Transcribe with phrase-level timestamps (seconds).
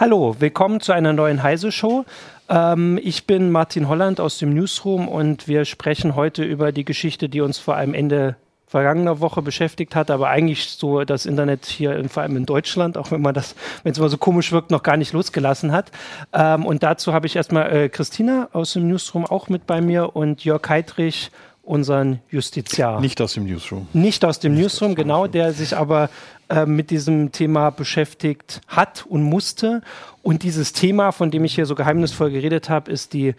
[0.00, 2.06] Hallo, willkommen zu einer neuen Heise-Show.
[2.48, 7.28] Ähm, ich bin Martin Holland aus dem Newsroom und wir sprechen heute über die Geschichte,
[7.28, 12.02] die uns vor allem Ende vergangener Woche beschäftigt hat, aber eigentlich so das Internet hier,
[12.08, 14.82] vor allem in Deutschland, auch wenn man das, wenn es immer so komisch wirkt, noch
[14.82, 15.92] gar nicht losgelassen hat.
[16.32, 20.16] Ähm, und dazu habe ich erstmal äh, Christina aus dem Newsroom auch mit bei mir
[20.16, 21.30] und Jörg Heidrich
[21.62, 23.02] unseren Justiziar.
[23.02, 23.86] Nicht aus dem Newsroom.
[23.92, 25.32] Nicht aus dem Nicht Newsroom, aus dem genau, Newsroom.
[25.32, 26.08] der sich aber
[26.50, 29.82] äh, mit diesem Thema beschäftigt hat und musste.
[30.22, 33.34] Und dieses Thema, von dem ich hier so geheimnisvoll geredet habe, ist die,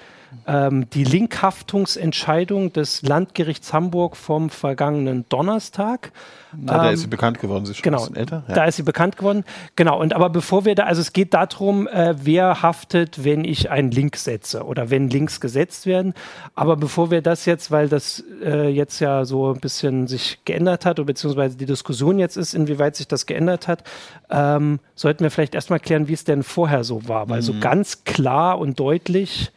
[0.47, 6.11] ähm, die Linkhaftungsentscheidung des Landgerichts Hamburg vom vergangenen Donnerstag.
[6.57, 8.43] Na, da ähm, ist sie bekannt geworden, sie ist schon genau, ein bisschen älter.
[8.47, 8.55] Ja.
[8.55, 9.43] Da ist sie bekannt geworden.
[9.75, 13.69] Genau, und aber bevor wir da, also es geht darum, äh, wer haftet, wenn ich
[13.69, 16.15] einen Link setze oder wenn Links gesetzt werden.
[16.55, 20.85] Aber bevor wir das jetzt, weil das äh, jetzt ja so ein bisschen sich geändert
[20.85, 23.83] hat, oder beziehungsweise die Diskussion jetzt ist, inwieweit sich das geändert hat,
[24.29, 27.29] ähm, sollten wir vielleicht erstmal klären, wie es denn vorher so war.
[27.29, 27.45] Weil mhm.
[27.45, 29.51] so ganz klar und deutlich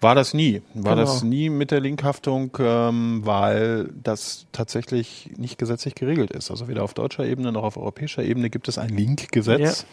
[0.00, 0.62] war das nie.
[0.74, 1.06] War genau.
[1.06, 6.50] das nie mit der Linkhaftung, ähm, weil das tatsächlich nicht gesetzlich geregelt ist.
[6.50, 9.84] Also weder auf deutscher Ebene noch auf europäischer Ebene gibt es ein Linkgesetz.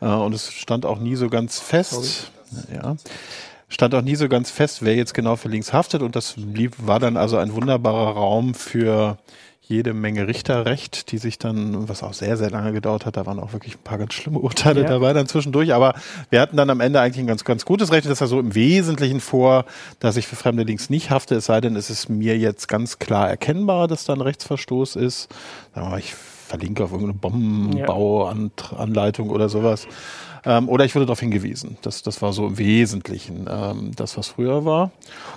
[0.00, 0.20] Ja.
[0.20, 2.30] Äh, und es stand auch nie so ganz fest.
[2.50, 2.82] Sorry.
[2.82, 2.96] Ja
[3.72, 6.02] stand auch nie so ganz fest, wer jetzt genau für Links haftet.
[6.02, 9.16] Und das blieb, war dann also ein wunderbarer Raum für
[9.70, 13.38] jede Menge Richterrecht, die sich dann, was auch sehr, sehr lange gedauert hat, da waren
[13.38, 14.88] auch wirklich ein paar ganz schlimme Urteile ja.
[14.88, 15.94] dabei dann zwischendurch, aber
[16.28, 18.40] wir hatten dann am Ende eigentlich ein ganz, ganz gutes Recht, das ist ja so
[18.40, 19.64] im Wesentlichen vor,
[20.00, 22.98] dass ich für fremde Links nicht hafte, es sei denn, es ist mir jetzt ganz
[22.98, 25.28] klar erkennbar, dass da ein Rechtsverstoß ist.
[25.98, 29.86] Ich verlinke auf irgendeine Bombenbauanleitung oder sowas.
[30.44, 31.76] Ähm, oder ich wurde darauf hingewiesen.
[31.82, 34.90] Das, das war so im Wesentlichen ähm, das, was früher war.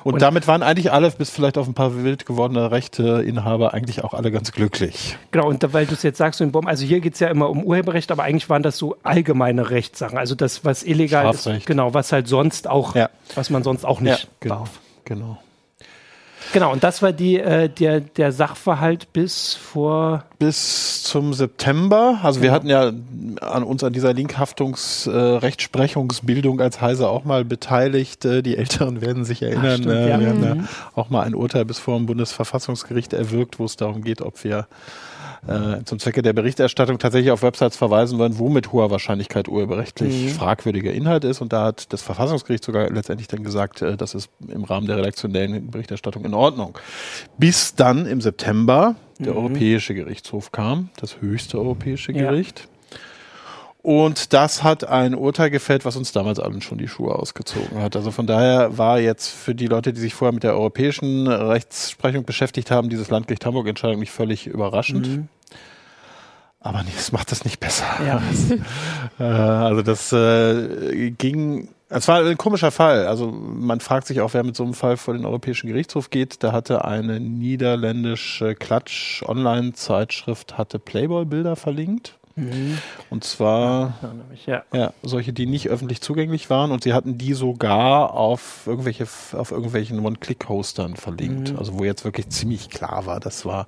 [0.03, 4.03] Und, und, damit waren eigentlich alle, bis vielleicht auf ein paar wild gewordene Rechteinhaber, eigentlich
[4.03, 5.17] auch alle ganz glücklich.
[5.31, 7.27] Genau, und weil du es jetzt sagst, so in Bomben, also hier geht es ja
[7.27, 10.17] immer um Urheberrecht, aber eigentlich waren das so allgemeine Rechtssachen.
[10.17, 13.09] Also das, was illegal ist, genau, was halt sonst auch, ja.
[13.35, 14.79] was man sonst auch nicht ja, genau, darf.
[15.05, 15.37] Genau.
[16.51, 20.25] Genau, und das war die, äh, der, der Sachverhalt bis vor.
[20.39, 22.19] Bis zum September.
[22.21, 22.49] Also genau.
[22.49, 22.91] wir hatten ja
[23.41, 28.25] an uns an dieser Linkhaftungs-Rechtsprechungsbildung äh, als Heise auch mal beteiligt.
[28.25, 29.65] Äh, die Älteren werden sich erinnern.
[29.65, 30.19] Ach, stimmt, äh, ja.
[30.19, 30.45] Wir mhm.
[30.45, 30.65] haben ja
[30.95, 34.67] auch mal ein Urteil bis vor dem Bundesverfassungsgericht erwirkt, wo es darum geht, ob wir
[35.47, 40.25] äh, zum Zwecke der Berichterstattung tatsächlich auf Websites verweisen wollen, wo mit hoher Wahrscheinlichkeit urheberrechtlich
[40.25, 40.29] mhm.
[40.29, 41.41] fragwürdiger Inhalt ist.
[41.41, 44.97] Und da hat das Verfassungsgericht sogar letztendlich dann gesagt, äh, das ist im Rahmen der
[44.97, 46.77] redaktionellen Berichterstattung in Ordnung.
[47.37, 49.39] Bis dann im September der mhm.
[49.39, 52.59] Europäische Gerichtshof kam, das höchste europäische Gericht.
[52.59, 52.72] Ja.
[53.83, 57.97] Und das hat ein Urteil gefällt, was uns damals allen schon die Schuhe ausgezogen hat.
[57.97, 62.23] Also von daher war jetzt für die Leute, die sich vorher mit der europäischen Rechtsprechung
[62.23, 65.07] beschäftigt haben, dieses Landgericht Hamburg-Entscheidung nicht völlig überraschend.
[65.07, 65.27] Mhm.
[66.61, 67.85] Aber nee, das macht das nicht besser.
[68.05, 68.21] Ja.
[69.19, 73.05] Äh, also das äh, ging, es war ein komischer Fall.
[73.05, 76.41] Also man fragt sich auch, wer mit so einem Fall vor den Europäischen Gerichtshof geht.
[76.41, 82.17] Da hatte eine niederländische Klatsch-Online-Zeitschrift hatte Playboy-Bilder verlinkt.
[82.35, 82.79] Mhm.
[83.11, 83.93] Und zwar
[84.47, 84.63] ja.
[84.73, 84.93] ja.
[85.03, 90.03] solche, die nicht öffentlich zugänglich waren und sie hatten die sogar auf irgendwelche auf irgendwelchen
[90.03, 91.51] One-Click-Hostern verlinkt.
[91.51, 91.59] Mhm.
[91.59, 93.67] Also wo jetzt wirklich ziemlich klar war, das war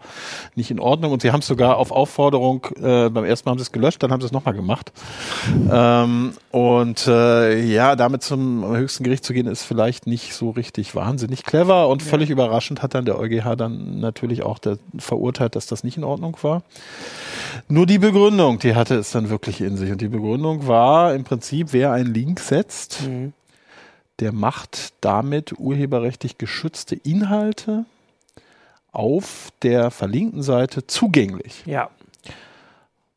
[0.56, 1.12] nicht in Ordnung.
[1.12, 4.02] Und sie haben es sogar auf Aufforderung, äh, beim ersten Mal haben sie es gelöscht,
[4.02, 4.92] dann haben sie es nochmal gemacht.
[5.72, 10.96] Ähm, und äh, ja, damit zum höchsten Gericht zu gehen, ist vielleicht nicht so richtig
[10.96, 12.10] wahnsinnig clever und ja.
[12.10, 14.58] völlig überraschend hat dann der EuGH dann natürlich auch
[14.98, 16.64] verurteilt, dass das nicht in Ordnung war.
[17.68, 19.92] Nur die Begründung, die hatte es dann wirklich in sich.
[19.92, 23.34] Und die Begründung war im Prinzip, wer einen Link setzt, mhm.
[24.20, 27.86] der macht damit urheberrechtlich geschützte Inhalte
[28.92, 31.64] auf der verlinkten Seite zugänglich.
[31.66, 31.90] Ja.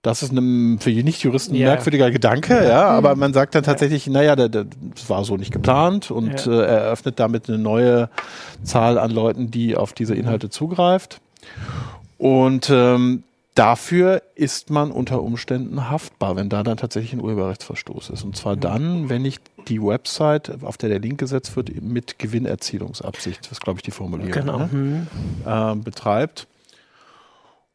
[0.03, 1.69] Das ist ein für Nicht-Juristen ja.
[1.69, 2.69] merkwürdiger Gedanke, ja.
[2.69, 4.67] ja, aber man sagt dann tatsächlich, naja, das
[5.09, 6.53] war so nicht geplant und ja.
[6.53, 8.09] äh, eröffnet damit eine neue
[8.63, 11.21] Zahl an Leuten, die auf diese Inhalte zugreift.
[12.17, 13.25] Und ähm,
[13.59, 18.23] dafür ist man unter Umständen haftbar, wenn da dann tatsächlich ein Urheberrechtsverstoß ist.
[18.23, 23.41] Und zwar dann, wenn ich die Website, auf der der Link gesetzt wird, mit Gewinnerzielungsabsicht,
[23.41, 24.59] das ist, glaube ich, die Formulierung, genau.
[24.59, 24.69] ne?
[24.71, 25.07] Mhm.
[25.45, 26.47] äh, betreibt.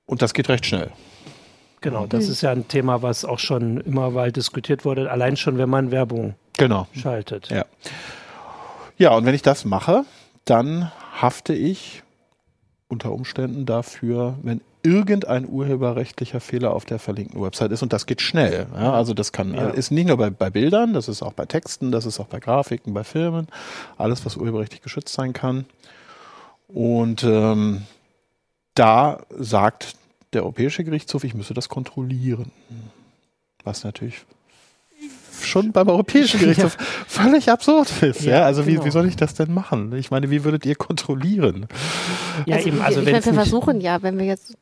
[0.06, 0.92] Und das geht recht schnell.
[1.82, 5.58] Genau, das ist ja ein Thema, was auch schon immer mal diskutiert wurde, allein schon,
[5.58, 6.88] wenn man Werbung genau.
[6.94, 7.50] schaltet.
[7.50, 7.66] Ja.
[8.98, 10.06] ja, und wenn ich das mache,
[10.46, 12.04] dann hafte ich
[12.88, 18.22] unter Umständen dafür, wenn irgendein urheberrechtlicher Fehler auf der verlinkten Website ist und das geht
[18.22, 18.68] schnell.
[18.76, 19.70] Ja, also das kann ja.
[19.70, 22.40] ist nicht nur bei, bei Bildern, das ist auch bei Texten, das ist auch bei
[22.40, 23.48] Grafiken, bei Filmen,
[23.98, 25.66] alles was urheberrechtlich geschützt sein kann.
[26.68, 27.84] Und ähm,
[28.76, 29.96] da sagt
[30.34, 32.52] der Europäische Gerichtshof, ich müsse das kontrollieren.
[33.64, 34.26] Was natürlich
[35.46, 36.86] schon beim Europäischen Gerichtshof ja.
[37.08, 38.22] völlig absurd ist.
[38.22, 38.82] Ja, ja also genau.
[38.82, 39.94] wie, wie soll ich das denn machen?
[39.96, 41.68] Ich meine, wie würdet ihr kontrollieren?
[42.46, 44.56] Ja, also, eben, also ich meine, wir versuchen ja, wenn wir jetzt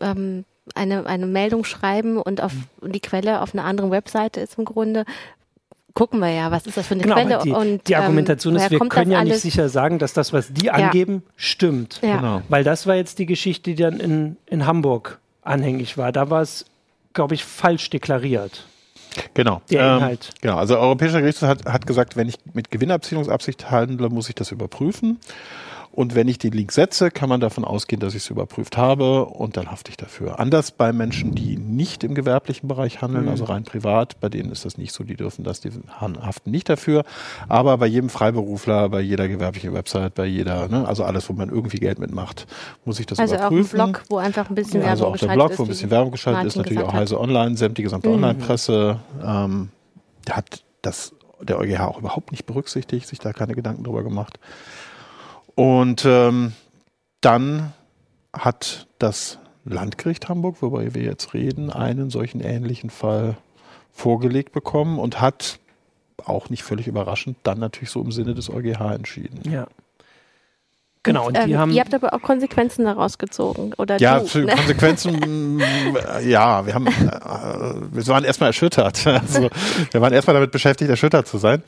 [0.00, 2.52] ähm, eine, eine Meldung schreiben und auf
[2.82, 5.04] die Quelle auf einer anderen Webseite ist im Grunde,
[5.94, 7.38] gucken wir ja, was ist das für eine genau, Quelle.
[7.44, 10.52] Die, und, die Argumentation ähm, ist, wir können ja nicht sicher sagen, dass das, was
[10.52, 11.32] die angeben, ja.
[11.36, 12.00] stimmt.
[12.02, 12.16] Ja.
[12.16, 12.42] Genau.
[12.48, 16.12] Weil das war jetzt die Geschichte, die dann in, in Hamburg anhängig war.
[16.12, 16.66] Da war es,
[17.12, 18.66] glaube ich, falsch deklariert.
[19.34, 19.62] Genau.
[19.70, 20.28] Der ähm, Inhalt.
[20.28, 20.56] Ähm, genau.
[20.56, 25.18] Also Europäischer Gerichtshof hat, hat gesagt, wenn ich mit Gewinnabziehungsabsicht handle, muss ich das überprüfen.
[25.92, 29.24] Und wenn ich den Link setze, kann man davon ausgehen, dass ich es überprüft habe
[29.24, 30.38] und dann hafte ich dafür.
[30.38, 33.30] Anders bei Menschen, die nicht im gewerblichen Bereich handeln, mhm.
[33.30, 35.70] also rein privat, bei denen ist das nicht so, die dürfen das, die
[36.00, 37.04] haften nicht dafür.
[37.48, 41.48] Aber bei jedem Freiberufler, bei jeder gewerblichen Website, bei jeder, ne, also alles, wo man
[41.48, 42.46] irgendwie Geld mitmacht,
[42.84, 43.80] muss ich das also überprüfen.
[43.80, 45.12] Also auch ein Blog, wo einfach ein bisschen Werbung also ist.
[45.12, 47.86] Also auch der Blog, wo ein bisschen Werbung geschaltet ist, natürlich auch Heise Online, sämtliche
[47.86, 48.14] gesamte mhm.
[48.14, 49.70] Online-Presse, ähm,
[50.28, 54.38] hat das der EuGH auch überhaupt nicht berücksichtigt, sich da keine Gedanken drüber gemacht.
[55.54, 56.52] Und ähm,
[57.20, 57.72] dann
[58.32, 63.36] hat das Landgericht Hamburg, wobei wir jetzt reden, einen solchen ähnlichen Fall
[63.92, 65.58] vorgelegt bekommen und hat
[66.24, 69.40] auch nicht völlig überraschend dann natürlich so im Sinne des EuGH entschieden.
[69.50, 69.66] Ja.
[71.02, 71.70] Genau, und, die ähm, haben.
[71.70, 73.98] Ihr habt aber auch Konsequenzen daraus gezogen, oder?
[73.98, 74.52] Ja, du, für ne?
[74.56, 75.62] Konsequenzen,
[76.26, 76.90] ja, wir haben, äh,
[77.90, 79.06] wir waren erstmal erschüttert.
[79.20, 79.48] Also,
[79.90, 81.62] wir waren erstmal damit beschäftigt, erschüttert zu sein.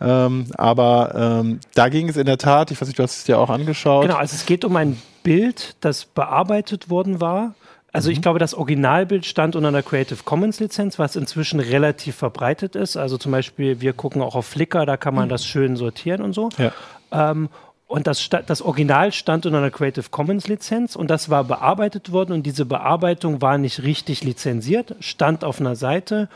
[0.00, 3.24] Ähm, aber ähm, da ging es in der Tat, ich weiß nicht, du hast es
[3.24, 4.02] dir auch angeschaut.
[4.02, 7.54] Genau, also es geht um ein Bild, das bearbeitet worden war.
[7.92, 8.22] Also ich mhm.
[8.22, 12.96] glaube, das Originalbild stand unter einer Creative Commons Lizenz, was inzwischen relativ verbreitet ist.
[12.96, 15.30] Also zum Beispiel, wir gucken auch auf Flickr, da kann man mhm.
[15.30, 16.48] das schön sortieren und so.
[16.58, 16.72] Ja.
[17.12, 17.48] Ähm,
[17.86, 22.32] und das, das Original stand unter einer Creative Commons Lizenz und das war bearbeitet worden
[22.32, 26.28] und diese Bearbeitung war nicht richtig lizenziert, stand auf einer Seite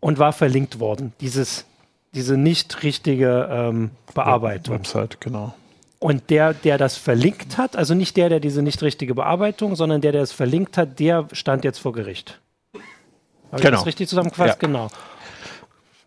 [0.00, 1.12] und war verlinkt worden.
[1.20, 1.64] Dieses,
[2.12, 4.74] diese nicht richtige ähm, Bearbeitung.
[4.74, 5.54] Website, genau.
[6.00, 10.00] Und der, der das verlinkt hat, also nicht der, der diese nicht richtige Bearbeitung, sondern
[10.00, 12.40] der, der es verlinkt hat, der stand jetzt vor Gericht.
[13.52, 13.74] Habe genau.
[13.74, 14.62] ich das richtig zusammengefasst?
[14.62, 14.66] Ja.
[14.66, 14.88] Genau.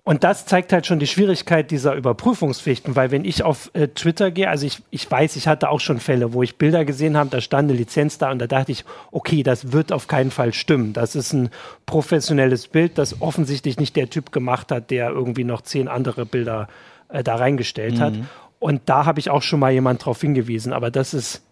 [0.06, 4.32] Und das zeigt halt schon die Schwierigkeit dieser Überprüfungspflichten, weil wenn ich auf äh, Twitter
[4.32, 7.30] gehe, also ich, ich weiß, ich hatte auch schon Fälle, wo ich Bilder gesehen habe,
[7.30, 10.54] da stand eine Lizenz da und da dachte ich, okay, das wird auf keinen Fall
[10.54, 10.92] stimmen.
[10.92, 11.50] Das ist ein
[11.86, 16.68] professionelles Bild, das offensichtlich nicht der Typ gemacht hat, der irgendwie noch zehn andere Bilder
[17.08, 18.00] äh, da reingestellt mhm.
[18.00, 18.14] hat.
[18.60, 20.74] Und da habe ich auch schon mal jemand drauf hingewiesen.
[20.74, 21.44] Aber das ist,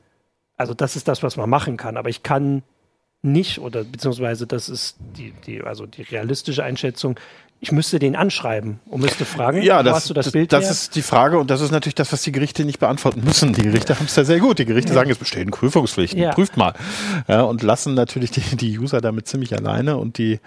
[0.57, 1.95] also das ist das, was man machen kann.
[1.95, 2.63] Aber ich kann
[3.21, 7.17] nicht, oder beziehungsweise das ist die, die, also die realistische Einschätzung,
[7.63, 10.63] ich müsste den anschreiben und müsste fragen, ja, das, hast du das, das Bild Das
[10.63, 10.71] her?
[10.71, 13.53] ist die Frage und das ist natürlich das, was die Gerichte nicht beantworten müssen.
[13.53, 14.57] Die Gerichte haben es ja sehr gut.
[14.57, 14.95] Die Gerichte ja.
[14.95, 16.31] sagen, es bestehen Prüfungspflichten, ja.
[16.31, 16.73] prüft mal.
[17.27, 19.97] Ja, und lassen natürlich die, die User damit ziemlich alleine.
[19.97, 20.39] Und die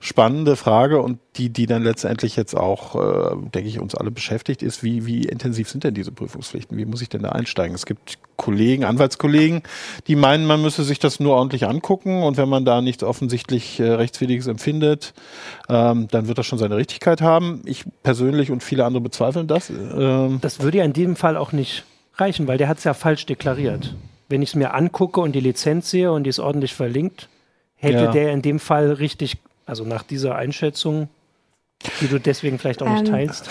[0.00, 4.62] spannende Frage und die, die dann letztendlich jetzt auch, äh, denke ich, uns alle beschäftigt,
[4.62, 6.76] ist, wie, wie intensiv sind denn diese Prüfungspflichten?
[6.76, 7.76] Wie muss ich denn da einsteigen?
[7.76, 9.62] Es gibt Kollegen, Anwaltskollegen,
[10.06, 13.80] die meinen, man müsse sich das nur ordentlich angucken und wenn man da nichts offensichtlich
[13.80, 15.14] äh, Rechtswidriges empfindet,
[15.68, 17.62] ähm, dann wird das schon seine Richtigkeit haben.
[17.64, 19.70] Ich persönlich und viele andere bezweifeln das.
[19.70, 22.94] Ähm das würde ja in diesem Fall auch nicht reichen, weil der hat es ja
[22.94, 23.94] falsch deklariert.
[24.28, 27.28] Wenn ich es mir angucke und die Lizenz sehe und die ist ordentlich verlinkt,
[27.76, 28.10] hätte ja.
[28.10, 31.08] der in dem Fall richtig, also nach dieser Einschätzung,
[32.00, 33.48] die du deswegen vielleicht auch nicht ähm, teilst.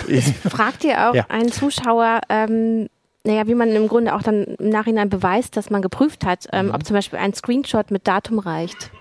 [0.50, 1.26] Fragt dir auch ja.
[1.30, 2.88] ein Zuschauer, ähm,
[3.26, 6.68] naja, wie man im Grunde auch dann im Nachhinein beweist, dass man geprüft hat, ähm,
[6.68, 6.76] mhm.
[6.76, 8.92] ob zum Beispiel ein Screenshot mit Datum reicht.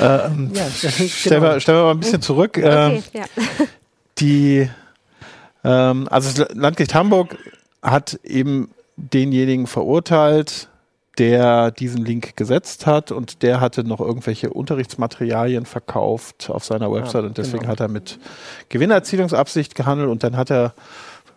[0.00, 2.52] ähm, ja, stellen, wir, stellen wir mal ein bisschen zurück.
[2.56, 3.24] Okay, ähm, ja.
[4.18, 4.68] Die,
[5.64, 7.36] ähm, also das Landgericht Hamburg
[7.82, 10.68] hat eben denjenigen verurteilt,
[11.18, 17.22] der diesen Link gesetzt hat und der hatte noch irgendwelche Unterrichtsmaterialien verkauft auf seiner Website
[17.22, 17.72] ja, und deswegen genau.
[17.72, 18.18] hat er mit
[18.70, 20.74] Gewinnerzielungsabsicht gehandelt und dann hat er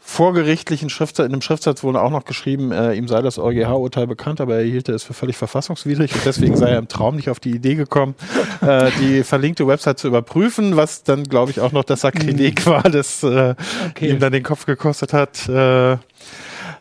[0.08, 4.40] vorgerichtlichen Schriftsatz, in einem Schriftsatz wurde auch noch geschrieben, äh, ihm sei das EuGH-Urteil bekannt,
[4.40, 7.40] aber er hielt es für völlig verfassungswidrig und deswegen sei er im Traum nicht auf
[7.40, 8.14] die Idee gekommen,
[8.62, 12.70] äh, die verlinkte Website zu überprüfen, was dann, glaube ich, auch noch das Sakrileg mhm.
[12.70, 13.56] war, das äh,
[13.90, 14.12] okay.
[14.12, 15.50] ihm dann den Kopf gekostet hat.
[15.50, 15.98] Äh,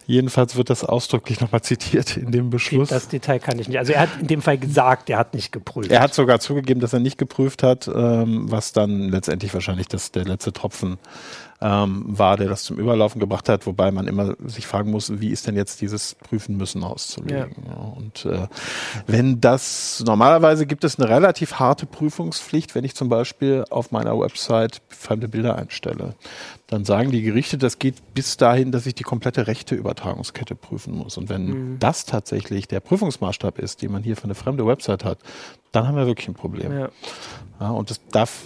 [0.06, 2.90] Jedenfalls wird das ausdrücklich nochmal zitiert in dem Beschluss.
[2.90, 3.78] Das Detail kann ich nicht.
[3.78, 5.90] Also er hat in dem Fall gesagt, er hat nicht geprüft.
[5.90, 10.12] Er hat sogar zugegeben, dass er nicht geprüft hat, ähm, was dann letztendlich wahrscheinlich das,
[10.12, 10.98] der letzte Tropfen
[11.64, 15.30] ähm, war, der das zum Überlaufen gebracht hat, wobei man immer sich fragen muss, wie
[15.30, 17.54] ist denn jetzt dieses Prüfen müssen auszulegen.
[17.66, 17.74] Ja.
[17.96, 18.48] Und äh,
[19.06, 24.18] wenn das, normalerweise gibt es eine relativ harte Prüfungspflicht, wenn ich zum Beispiel auf meiner
[24.18, 26.16] Website fremde Bilder einstelle.
[26.66, 30.94] Dann sagen die Gerichte, das geht bis dahin, dass ich die komplette rechte Übertragungskette prüfen
[30.94, 31.16] muss.
[31.16, 31.78] Und wenn mhm.
[31.78, 35.18] das tatsächlich der Prüfungsmaßstab ist, den man hier für eine fremde Website hat,
[35.72, 36.72] dann haben wir wirklich ein Problem.
[36.72, 36.88] Ja.
[37.58, 38.42] ja und das darf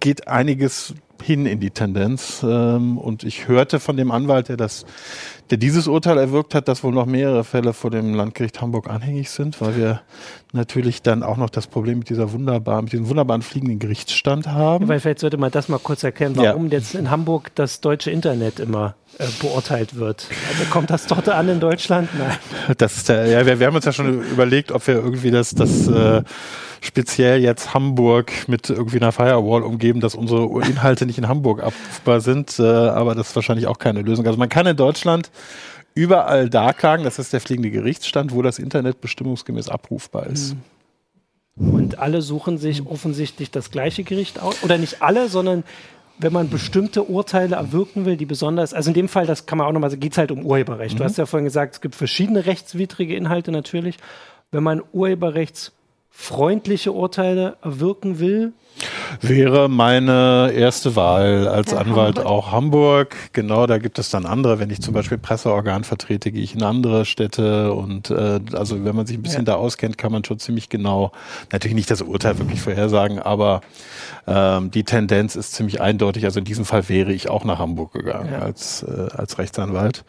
[0.00, 2.44] geht einiges hin in die Tendenz.
[2.46, 4.84] Ähm, und ich hörte von dem Anwalt, der das,
[5.50, 9.30] der dieses Urteil erwirkt hat, dass wohl noch mehrere Fälle vor dem Landgericht Hamburg anhängig
[9.30, 10.02] sind, weil wir
[10.52, 14.88] natürlich dann auch noch das Problem mit dieser wunderbaren, mit diesem wunderbaren fliegenden Gerichtsstand haben.
[14.88, 16.72] weil vielleicht sollte man das mal kurz erklären, warum ja.
[16.78, 20.26] jetzt in Hamburg das deutsche Internet immer äh, beurteilt wird.
[20.50, 22.08] Also kommt das dort an in Deutschland?
[22.18, 22.36] Nein.
[22.78, 25.88] Das der, ja, wir, wir haben uns ja schon überlegt, ob wir irgendwie das, das
[25.88, 26.22] äh,
[26.80, 32.20] speziell jetzt Hamburg mit irgendwie einer Firewall umgeben, dass unsere Inhalte nicht in Hamburg abrufbar
[32.20, 34.26] sind, äh, aber das ist wahrscheinlich auch keine Lösung.
[34.26, 35.30] Also man kann in Deutschland
[35.94, 40.54] überall da klagen, das ist der fliegende Gerichtsstand, wo das Internet bestimmungsgemäß abrufbar ist.
[40.54, 40.60] Mhm.
[41.74, 44.62] Und alle suchen sich offensichtlich das gleiche Gericht aus.
[44.62, 45.64] Oder nicht alle, sondern
[46.18, 49.66] wenn man bestimmte Urteile erwirken will, die besonders, also in dem Fall, das kann man
[49.66, 50.94] auch nochmal, geht es halt um Urheberrecht.
[50.94, 50.98] Mhm.
[50.98, 53.96] Du hast ja vorhin gesagt, es gibt verschiedene rechtswidrige Inhalte natürlich.
[54.52, 55.72] Wenn man Urheberrechts
[56.10, 58.52] freundliche Urteile erwirken will?
[59.20, 62.26] Wäre meine erste Wahl als ja, Anwalt Hamburg.
[62.26, 63.16] auch Hamburg.
[63.32, 64.58] Genau, da gibt es dann andere.
[64.58, 67.72] Wenn ich zum Beispiel Presseorgan vertrete, gehe ich in andere Städte.
[67.72, 69.52] Und äh, also wenn man sich ein bisschen ja.
[69.52, 71.12] da auskennt, kann man schon ziemlich genau,
[71.52, 73.60] natürlich nicht das Urteil wirklich vorhersagen, aber
[74.26, 76.24] ähm, die Tendenz ist ziemlich eindeutig.
[76.24, 78.38] Also in diesem Fall wäre ich auch nach Hamburg gegangen ja.
[78.38, 80.04] als, äh, als Rechtsanwalt.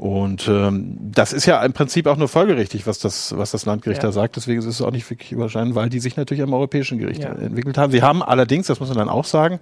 [0.00, 4.02] Und ähm, das ist ja im Prinzip auch nur folgerichtig, was das, was das Landgericht
[4.02, 4.08] ja.
[4.08, 4.34] da sagt.
[4.36, 7.32] Deswegen ist es auch nicht wirklich überschneidend, weil die sich natürlich am europäischen Gericht ja.
[7.32, 7.92] entwickelt haben.
[7.92, 9.60] Sie haben allerdings, das muss man dann auch sagen,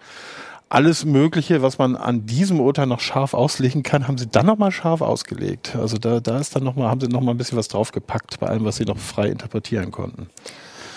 [0.69, 4.71] alles Mögliche, was man an diesem Urteil noch scharf auslegen kann, haben sie dann nochmal
[4.71, 5.75] scharf ausgelegt.
[5.75, 8.47] Also da, da ist dann noch mal, haben sie nochmal ein bisschen was draufgepackt bei
[8.47, 10.31] allem, was sie noch frei interpretieren konnten.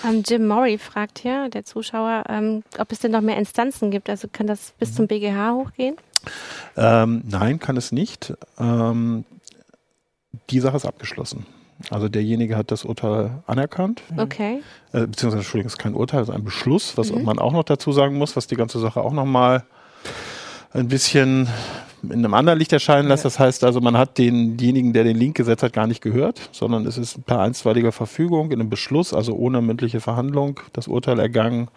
[0.04, 3.90] Um, ähm, Jim Murray fragt hier, der Zuschauer, ähm, ob es denn noch mehr Instanzen
[3.90, 4.08] gibt.
[4.08, 4.96] Also kann das bis mhm.
[4.98, 5.96] zum BGH hochgehen?
[6.78, 8.34] Ähm, nein, kann es nicht.
[8.60, 9.26] Ähm,
[10.50, 11.46] die Sache ist abgeschlossen.
[11.90, 14.04] Also derjenige hat das Urteil anerkannt.
[14.16, 14.62] Okay.
[14.94, 17.24] Äh, beziehungsweise, Entschuldigung, es ist kein Urteil, es ist ein Beschluss, was mhm.
[17.24, 19.64] man auch noch dazu sagen muss, was die ganze Sache auch nochmal
[20.74, 21.50] ein bisschen
[22.04, 23.26] in einem anderen Licht erscheinen lässt.
[23.26, 26.86] Das heißt also, man hat denjenigen, der den Link gesetzt hat, gar nicht gehört, sondern
[26.86, 31.70] es ist per einstweiliger Verfügung in einem Beschluss, also ohne mündliche Verhandlung, das Urteil ergangen,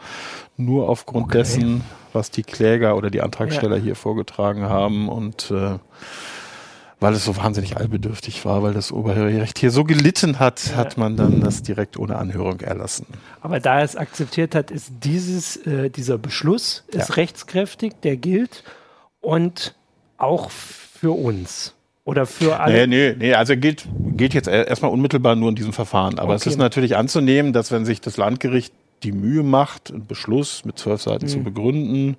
[0.56, 1.38] nur aufgrund okay.
[1.38, 3.82] dessen, was die Kläger oder die Antragsteller ja.
[3.82, 5.78] hier vorgetragen haben und äh,
[7.00, 10.76] weil es so wahnsinnig allbedürftig war, weil das Oberhöhergericht hier so gelitten hat, ja.
[10.76, 13.06] hat man dann das direkt ohne Anhörung erlassen.
[13.42, 17.14] Aber da er es akzeptiert hat, ist dieses, äh, dieser Beschluss ist ja.
[17.16, 18.64] rechtskräftig, der gilt
[19.20, 19.74] und
[20.24, 21.74] auch für uns.
[22.04, 22.86] Oder für alle?
[22.86, 26.18] Nee, nee, nee, also gilt, gilt jetzt erstmal unmittelbar nur in diesem Verfahren.
[26.18, 26.36] Aber okay.
[26.36, 30.78] es ist natürlich anzunehmen, dass wenn sich das Landgericht die Mühe macht, einen Beschluss mit
[30.78, 31.30] zwölf Seiten mhm.
[31.30, 32.16] zu begründen,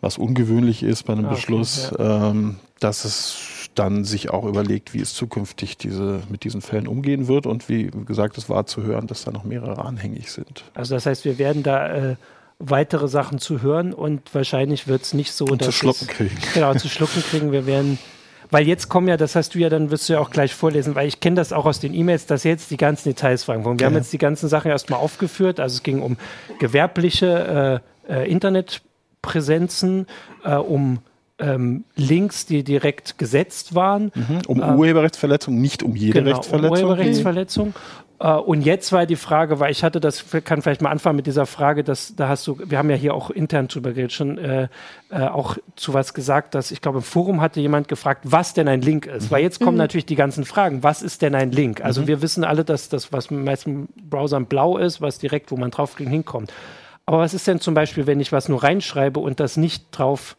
[0.00, 2.30] was ungewöhnlich ist bei einem ah, Beschluss, okay, ja.
[2.30, 7.28] ähm, dass es dann sich auch überlegt, wie es zukünftig diese, mit diesen Fällen umgehen
[7.28, 10.64] wird und wie gesagt, es war zu hören, dass da noch mehrere anhängig sind.
[10.74, 12.16] Also das heißt, wir werden da äh,
[12.60, 16.36] weitere Sachen zu hören und wahrscheinlich wird es nicht so, und zu schlucken es, kriegen.
[16.54, 17.50] Genau, zu schlucken kriegen.
[17.50, 17.98] Wir werden
[18.50, 20.94] weil jetzt kommen ja, das hast du ja, dann wirst du ja auch gleich vorlesen,
[20.94, 23.64] weil ich kenne das auch aus den E-Mails, dass jetzt die ganzen Details fragen.
[23.64, 23.86] Wir ja.
[23.86, 25.60] haben jetzt die ganzen Sachen erstmal aufgeführt.
[25.60, 26.16] Also es ging um
[26.58, 30.06] gewerbliche äh, äh, Internetpräsenzen,
[30.44, 30.98] äh, um
[31.40, 34.12] ähm, Links, die direkt gesetzt waren.
[34.14, 34.42] Mhm.
[34.46, 36.84] Um äh, Urheberrechtsverletzung, nicht um jede genau, Rechtsverletzung.
[36.84, 37.74] Um Urheberrechtsverletzung.
[38.22, 41.26] Uh, und jetzt war die Frage, weil ich hatte das, kann vielleicht mal anfangen mit
[41.26, 44.36] dieser Frage, dass da hast du, wir haben ja hier auch intern drüber geredet, schon
[44.36, 44.68] äh,
[45.08, 48.68] äh, auch zu was gesagt, dass ich glaube im Forum hatte jemand gefragt, was denn
[48.68, 49.24] ein Link ist.
[49.24, 49.30] Mhm.
[49.30, 49.78] Weil jetzt kommen mhm.
[49.78, 51.82] natürlich die ganzen Fragen, was ist denn ein Link?
[51.82, 52.08] Also mhm.
[52.08, 55.70] wir wissen alle, dass das, was in meisten Browsern blau ist, was direkt, wo man
[55.70, 56.52] draufklickt, hinkommt.
[57.06, 60.36] Aber was ist denn zum Beispiel, wenn ich was nur reinschreibe und das nicht drauf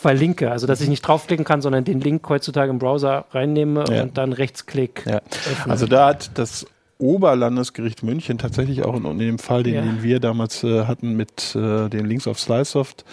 [0.00, 0.50] verlinke.
[0.50, 4.02] Also dass ich nicht draufklicken kann, sondern den Link heutzutage im Browser reinnehme ja.
[4.02, 5.04] und dann Rechtsklick.
[5.06, 5.20] Ja.
[5.68, 6.66] Also da hat das
[6.98, 9.80] Oberlandesgericht München tatsächlich auch in, in dem Fall, den, ja.
[9.82, 13.04] den wir damals äh, hatten mit äh, den Links auf Slicesoft,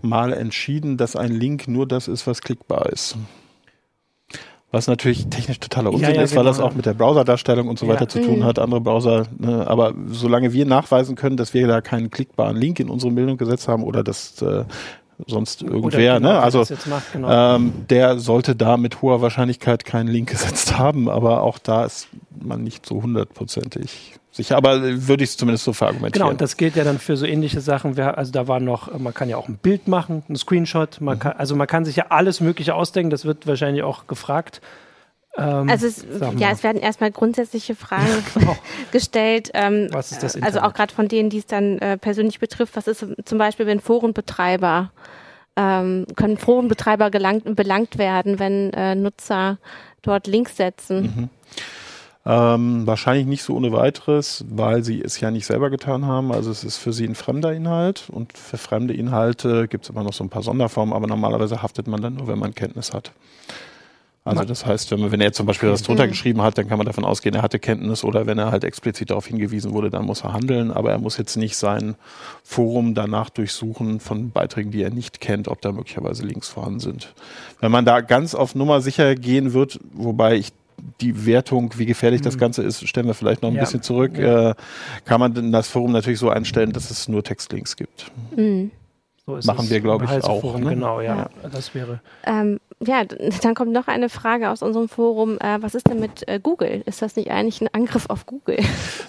[0.00, 3.16] mal entschieden, dass ein Link nur das ist, was klickbar ist.
[4.70, 6.68] Was natürlich technisch totaler Unsinn ja, ja, ist, weil das genau.
[6.68, 8.44] auch mit der Browserdarstellung und so weiter zu tun mhm.
[8.44, 8.58] hat.
[8.58, 12.88] Andere Browser, ne, aber solange wir nachweisen können, dass wir da keinen klickbaren Link in
[12.88, 14.64] unsere Meldung gesetzt haben oder dass äh,
[15.26, 16.40] sonst irgendwer, genau, ne?
[16.40, 17.56] Also macht, genau.
[17.56, 22.08] ähm, der sollte da mit hoher Wahrscheinlichkeit keinen Link gesetzt haben, aber auch da ist
[22.40, 24.56] man nicht so hundertprozentig sicher.
[24.56, 26.22] Aber würde ich es zumindest so verargumentieren.
[26.22, 27.98] Genau, und das gilt ja dann für so ähnliche Sachen.
[27.98, 31.20] Also da war noch, man kann ja auch ein Bild machen, ein Screenshot, man mhm.
[31.20, 34.60] kann, also man kann sich ja alles Mögliche ausdenken, das wird wahrscheinlich auch gefragt.
[35.36, 36.04] Ähm, also es,
[36.36, 38.56] ja, es werden erstmal grundsätzliche Fragen genau.
[38.92, 39.50] gestellt.
[39.54, 40.54] Ähm, was ist das Internet?
[40.54, 42.76] Also auch gerade von denen, die es dann äh, persönlich betrifft.
[42.76, 44.90] Was ist zum Beispiel, wenn Forenbetreiber
[45.56, 49.58] ähm, können Forenbetreiber gelangt, belangt werden, wenn äh, Nutzer
[50.02, 51.02] dort Links setzen?
[51.02, 51.28] Mhm.
[52.24, 56.30] Ähm, wahrscheinlich nicht so ohne weiteres, weil sie es ja nicht selber getan haben.
[56.30, 60.04] Also es ist für sie ein fremder Inhalt und für fremde Inhalte gibt es immer
[60.04, 63.12] noch so ein paar Sonderformen, aber normalerweise haftet man dann nur, wenn man Kenntnis hat.
[64.24, 66.78] Also das heißt, wenn, man, wenn er zum Beispiel das drunter geschrieben hat, dann kann
[66.78, 70.04] man davon ausgehen, er hatte Kenntnis oder wenn er halt explizit darauf hingewiesen wurde, dann
[70.04, 71.96] muss er handeln, aber er muss jetzt nicht sein
[72.44, 77.14] Forum danach durchsuchen von Beiträgen, die er nicht kennt, ob da möglicherweise Links vorhanden sind.
[77.60, 80.52] Wenn man da ganz auf Nummer sicher gehen wird, wobei ich
[81.00, 82.24] die Wertung, wie gefährlich mhm.
[82.24, 83.62] das Ganze ist, stellen wir vielleicht noch ein ja.
[83.62, 84.50] bisschen zurück, ja.
[84.50, 84.54] äh,
[85.04, 88.10] kann man das Forum natürlich so einstellen, dass es nur Textlinks gibt.
[88.36, 88.70] Mhm.
[89.24, 90.58] So Machen wir, glaube ich, auch.
[90.58, 90.70] Ne?
[90.70, 91.48] Genau, ja, ja.
[91.48, 92.00] Das wäre.
[92.24, 95.38] Ähm, ja, dann kommt noch eine Frage aus unserem Forum.
[95.38, 96.82] Äh, was ist denn mit äh, Google?
[96.86, 98.58] Ist das nicht eigentlich ein Angriff auf Google?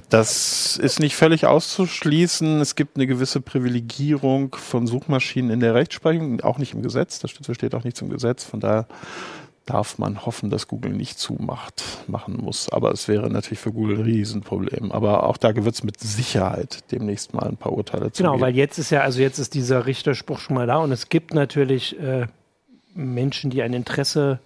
[0.10, 2.62] Das ist nicht völlig auszuschließen.
[2.62, 7.18] Es gibt eine gewisse Privilegierung von Suchmaschinen in der Rechtsprechung, auch nicht im Gesetz.
[7.18, 8.44] Das steht auch nichts im Gesetz.
[8.44, 8.86] Von daher
[9.66, 12.70] darf man hoffen, dass Google nicht zumacht, machen muss.
[12.70, 14.92] Aber es wäre natürlich für Google ein Riesenproblem.
[14.92, 18.56] Aber auch da wird es mit Sicherheit demnächst mal ein paar Urteile zu Genau, weil
[18.56, 21.98] jetzt ist ja, also jetzt ist dieser Richterspruch schon mal da und es gibt natürlich
[22.00, 22.28] äh,
[22.94, 24.40] Menschen, die ein Interesse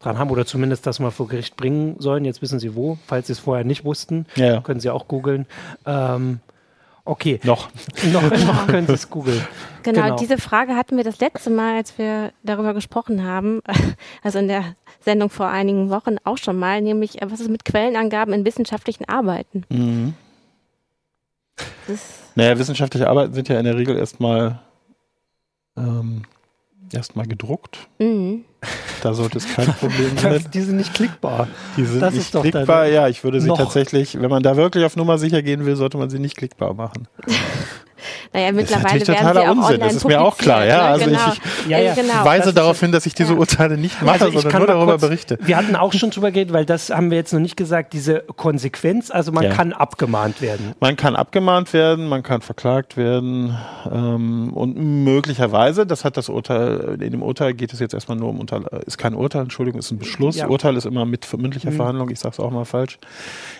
[0.00, 2.24] dran haben oder zumindest das mal vor Gericht bringen sollen.
[2.24, 2.98] Jetzt wissen sie wo.
[3.06, 4.60] Falls sie es vorher nicht wussten, ja.
[4.60, 5.46] können sie auch googeln.
[5.86, 6.40] Ähm,
[7.04, 7.40] okay.
[7.44, 7.70] Noch.
[8.12, 9.46] noch, noch können sie es googeln.
[9.82, 13.60] Genau, genau, diese Frage hatten wir das letzte Mal, als wir darüber gesprochen haben,
[14.22, 17.64] also in der Sendung vor einigen Wochen auch schon mal, nämlich äh, was ist mit
[17.64, 19.64] Quellenangaben in wissenschaftlichen Arbeiten?
[19.68, 20.14] Mhm.
[22.34, 24.60] naja, wissenschaftliche Arbeiten sind ja in der Regel erstmal
[25.76, 26.22] ähm,
[26.94, 27.88] erstmal gedruckt.
[27.98, 28.44] Mhm.
[29.02, 30.44] Da sollte es kein Problem sein.
[30.54, 31.48] die sind nicht klickbar.
[31.76, 33.08] Die sind das nicht klickbar, ja.
[33.08, 33.58] Ich würde sie noch.
[33.58, 36.74] tatsächlich, wenn man da wirklich auf Nummer sicher gehen will, sollte man sie nicht klickbar
[36.74, 37.08] machen.
[38.32, 40.64] Naja, mittlerweile das ist werden sie auch Unsinn, das ist mir auch klar.
[40.64, 40.82] Ja, ne?
[40.82, 41.18] also genau.
[41.32, 41.94] ich, ich ja, ja.
[41.94, 43.38] Genau, weise darauf hin, dass ich diese ja.
[43.38, 45.38] Urteile nicht mache, also sondern nur darüber kurz, berichte.
[45.42, 48.20] Wir hatten auch schon drüber geredet, weil das haben wir jetzt noch nicht gesagt, diese
[48.20, 50.72] Konsequenz, also man kann abgemahnt werden.
[50.80, 53.54] Man kann abgemahnt werden, man kann verklagt werden
[53.92, 58.30] ähm, und möglicherweise, das hat das Urteil, in dem Urteil geht es jetzt erstmal nur
[58.30, 60.42] um Urteil, ist kein Urteil, Entschuldigung, ist ein Beschluss.
[60.42, 61.76] Urteil ist immer mit mündlicher mhm.
[61.76, 62.98] Verhandlung, ich sage es auch mal falsch.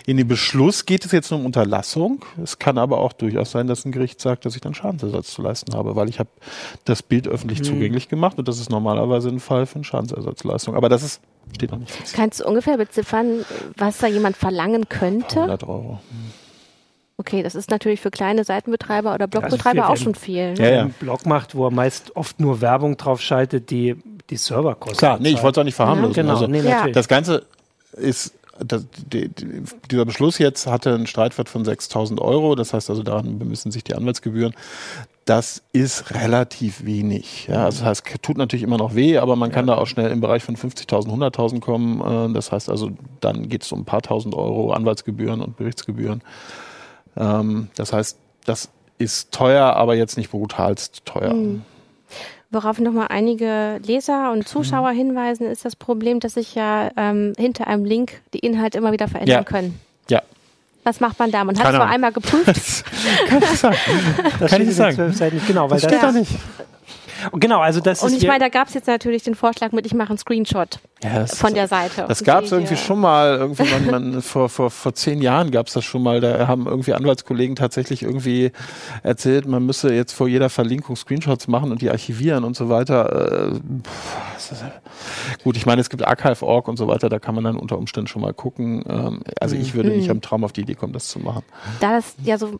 [0.07, 2.25] In dem Beschluss geht es jetzt nur um Unterlassung.
[2.41, 5.41] Es kann aber auch durchaus sein, dass ein Gericht sagt, dass ich dann Schadensersatz zu
[5.41, 6.29] leisten habe, weil ich habe
[6.85, 7.65] das Bild öffentlich hm.
[7.65, 10.75] zugänglich gemacht und das ist normalerweise ein Fall für eine Schadensersatzleistung.
[10.75, 11.21] Aber das ist,
[11.55, 12.13] steht noch nicht fest.
[12.15, 13.45] Kannst du ungefähr beziffern,
[13.77, 15.35] was da jemand verlangen könnte?
[15.35, 15.99] 100 Euro.
[17.17, 20.53] Okay, das ist natürlich für kleine Seitenbetreiber oder Blogbetreiber auch schon viel.
[20.53, 20.59] Ne?
[20.59, 20.81] Ja, ja.
[20.81, 23.95] Ein Blog macht, wo er meist oft nur Werbung drauf schaltet, die
[24.29, 24.97] die Server kosten.
[24.97, 26.15] Klar, nee, ich wollte es auch nicht verharmlosen.
[26.15, 26.87] Ja, genau, also, nee, ja.
[26.87, 27.45] Das Ganze
[27.93, 32.55] ist das, die, die, dieser Beschluss jetzt hatte einen Streitwert von 6.000 Euro.
[32.55, 34.53] Das heißt also, daran bemüssen sich die Anwaltsgebühren.
[35.25, 37.47] Das ist relativ wenig.
[37.47, 39.75] Ja, also das heißt, tut natürlich immer noch weh, aber man kann ja.
[39.75, 42.29] da auch schnell im Bereich von 50.000, 100.000 kommen.
[42.29, 46.21] Äh, das heißt also, dann geht es um ein paar tausend Euro Anwaltsgebühren und Berichtsgebühren.
[47.15, 51.33] Ähm, das heißt, das ist teuer, aber jetzt nicht brutalst teuer.
[51.33, 51.63] Mhm.
[52.53, 54.97] Worauf nochmal einige Leser und Zuschauer mhm.
[54.97, 59.07] hinweisen, ist das Problem, dass sich ja ähm, hinter einem Link die Inhalte immer wieder
[59.07, 59.43] verändern ja.
[59.43, 59.79] können.
[60.07, 60.21] Ja.
[60.83, 61.43] Was macht man da?
[61.43, 62.45] Man hat es nur einmal geprüft.
[63.27, 63.77] kann ich sagen.
[64.39, 65.41] Das kann ich sagen.
[65.47, 66.31] Genau, weil das steht das, da nicht.
[67.31, 69.93] Genau, also das Und ich meine, da gab es jetzt natürlich den Vorschlag mit, ich
[69.93, 72.05] mache einen Screenshot ja, von der Seite.
[72.07, 75.67] Das gab es irgendwie schon mal, irgendwie man, man, vor, vor, vor zehn Jahren gab
[75.67, 78.51] es das schon mal, da haben irgendwie Anwaltskollegen tatsächlich irgendwie
[79.01, 83.53] erzählt, man müsse jetzt vor jeder Verlinkung Screenshots machen und die archivieren und so weiter.
[83.53, 83.59] Äh,
[85.43, 88.07] gut, ich meine, es gibt Archive.org und so weiter, da kann man dann unter Umständen
[88.07, 88.83] schon mal gucken.
[88.87, 90.11] Ähm, also ich würde nicht mhm.
[90.11, 91.43] am Traum auf die Idee kommen, das zu machen.
[91.79, 92.59] Da das ja so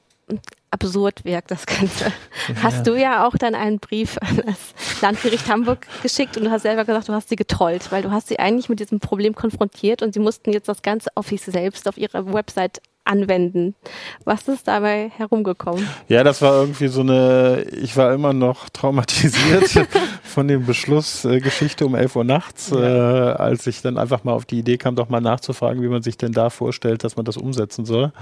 [0.71, 2.05] absurd wirkt, das Ganze.
[2.05, 2.63] Ja.
[2.63, 6.63] Hast du ja auch dann einen Brief an das Landgericht Hamburg geschickt und du hast
[6.63, 10.01] selber gesagt, du hast sie getrollt, weil du hast sie eigentlich mit diesem Problem konfrontiert
[10.01, 13.75] und sie mussten jetzt das Ganze auf sich selbst auf ihrer Website anwenden.
[14.23, 15.87] Was ist dabei herumgekommen?
[16.07, 19.87] Ja, das war irgendwie so eine, ich war immer noch traumatisiert
[20.23, 24.33] von dem Beschluss äh, Geschichte um 11 Uhr nachts, äh, als ich dann einfach mal
[24.33, 27.25] auf die Idee kam, doch mal nachzufragen, wie man sich denn da vorstellt, dass man
[27.25, 28.13] das umsetzen soll.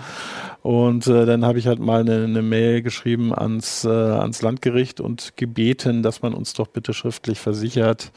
[0.61, 4.99] Und äh, dann habe ich halt mal eine, eine Mail geschrieben ans, äh, ans Landgericht
[4.99, 8.11] und gebeten, dass man uns doch bitte schriftlich versichert,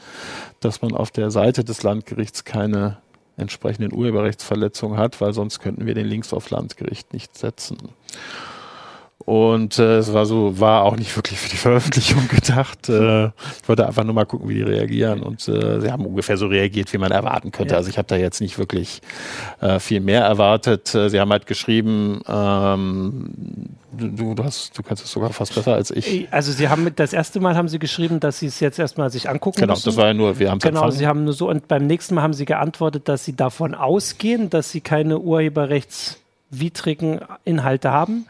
[0.59, 2.97] dass man auf der Seite des Landgerichts keine
[3.37, 7.77] entsprechenden Urheberrechtsverletzungen hat, weil sonst könnten wir den Links auf Landgericht nicht setzen.
[9.19, 12.89] Und äh, es war so, war auch nicht wirklich für die Veröffentlichung gedacht.
[12.89, 15.23] Äh, ich wollte einfach nur mal gucken, wie die reagieren.
[15.23, 17.73] Und äh, sie haben ungefähr so reagiert, wie man erwarten könnte.
[17.73, 17.77] Ja.
[17.77, 19.01] Also ich habe da jetzt nicht wirklich
[19.61, 20.93] äh, viel mehr erwartet.
[20.93, 23.31] Äh, sie haben halt geschrieben, ähm,
[23.93, 26.27] du, du, hast, du kannst es sogar fast besser als ich.
[26.31, 29.29] Also sie haben das erste Mal haben sie geschrieben, dass sie es jetzt erstmal sich
[29.29, 29.85] angucken genau, müssen.
[29.85, 30.99] Genau, das war ja nur, wir haben es Genau, empfangen.
[30.99, 34.49] sie haben nur so und beim nächsten Mal haben sie geantwortet, dass sie davon ausgehen,
[34.51, 38.25] dass sie keine urheberrechtswidrigen Inhalte haben.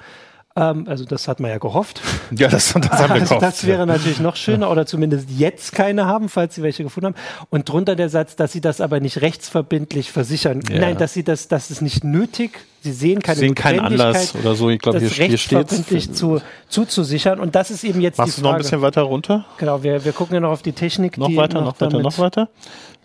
[0.58, 2.02] Ähm, also das hat man ja gehofft.
[2.36, 3.44] Ja, das, das haben wir also gehofft.
[3.44, 7.16] Das wäre natürlich noch schöner oder zumindest jetzt keine haben, falls sie welche gefunden haben.
[7.52, 10.62] Und drunter der Satz, dass sie das aber nicht rechtsverbindlich versichern.
[10.68, 10.80] Ja.
[10.80, 12.66] Nein, dass sie das, das ist nicht nötig.
[12.82, 14.70] Sie sehen keine sie sehen keinen Anlass oder so.
[14.70, 17.40] Ich glaube, hier, hier steht zu, zuzusichern.
[17.40, 18.44] Und das ist eben jetzt Machst die Frage.
[18.44, 19.46] du noch ein bisschen weiter runter?
[19.58, 21.18] Genau, wir, wir gucken ja noch auf die Technik.
[21.18, 22.50] Noch weiter, noch, noch weiter, noch weiter.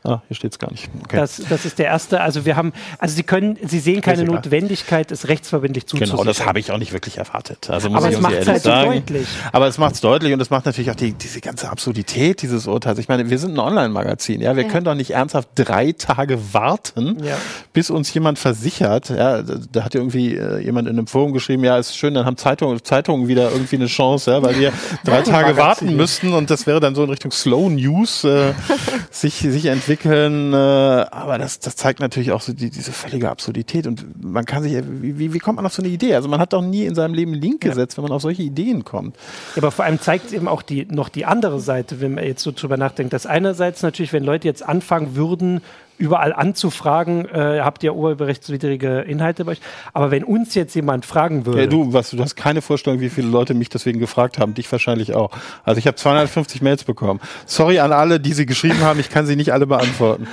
[0.02, 0.88] Ah, hier steht es gar nicht.
[1.04, 1.16] Okay.
[1.16, 2.22] Das, das ist der erste.
[2.22, 6.16] Also wir haben, also Sie können, Sie sehen keine Notwendigkeit, es rechtsverbindlich zuzusichern.
[6.16, 7.68] Genau, das habe ich auch nicht wirklich erwartet.
[7.68, 8.92] Also muss Aber ich es macht es halt sagen.
[8.92, 9.28] deutlich.
[9.52, 12.66] Aber es macht es deutlich und es macht natürlich auch die, diese ganze Absurdität dieses
[12.66, 12.98] Urteils.
[12.98, 14.68] Ich meine, wir sind ein Online-Magazin, ja, wir ja.
[14.70, 17.36] können doch nicht ernsthaft drei Tage warten, ja.
[17.74, 19.10] bis uns jemand versichert.
[19.10, 22.38] Ja, da hat irgendwie äh, jemand in einem Forum geschrieben, ja, ist schön, dann haben
[22.38, 24.72] Zeitungen, Zeitungen wieder irgendwie eine Chance, ja, weil wir
[25.04, 28.54] drei Tage warten müssten und das wäre dann so in Richtung Slow News äh,
[29.10, 33.29] sich sich entwickelt entwickeln, äh, aber das, das zeigt natürlich auch so die, diese völlige
[33.31, 36.14] Absurdität und man kann sich, wie, wie kommt man auf so eine Idee?
[36.14, 37.98] Also man hat doch nie in seinem Leben Link gesetzt, ja.
[37.98, 39.16] wenn man auf solche Ideen kommt.
[39.57, 42.24] Ja, aber vor allem zeigt es eben auch die, noch die andere Seite, wenn man
[42.24, 45.61] jetzt so drüber nachdenkt, dass einerseits natürlich, wenn Leute jetzt anfangen würden,
[46.00, 49.60] überall anzufragen, äh, habt ihr urheberrechtswidrige Inhalte bei euch?
[49.92, 51.60] Aber wenn uns jetzt jemand fragen würde.
[51.60, 54.70] Ja, du, was, du hast keine Vorstellung, wie viele Leute mich deswegen gefragt haben, dich
[54.72, 55.30] wahrscheinlich auch.
[55.64, 57.20] Also ich habe 250 Mails bekommen.
[57.44, 60.26] Sorry an alle, die sie geschrieben haben, ich kann sie nicht alle beantworten.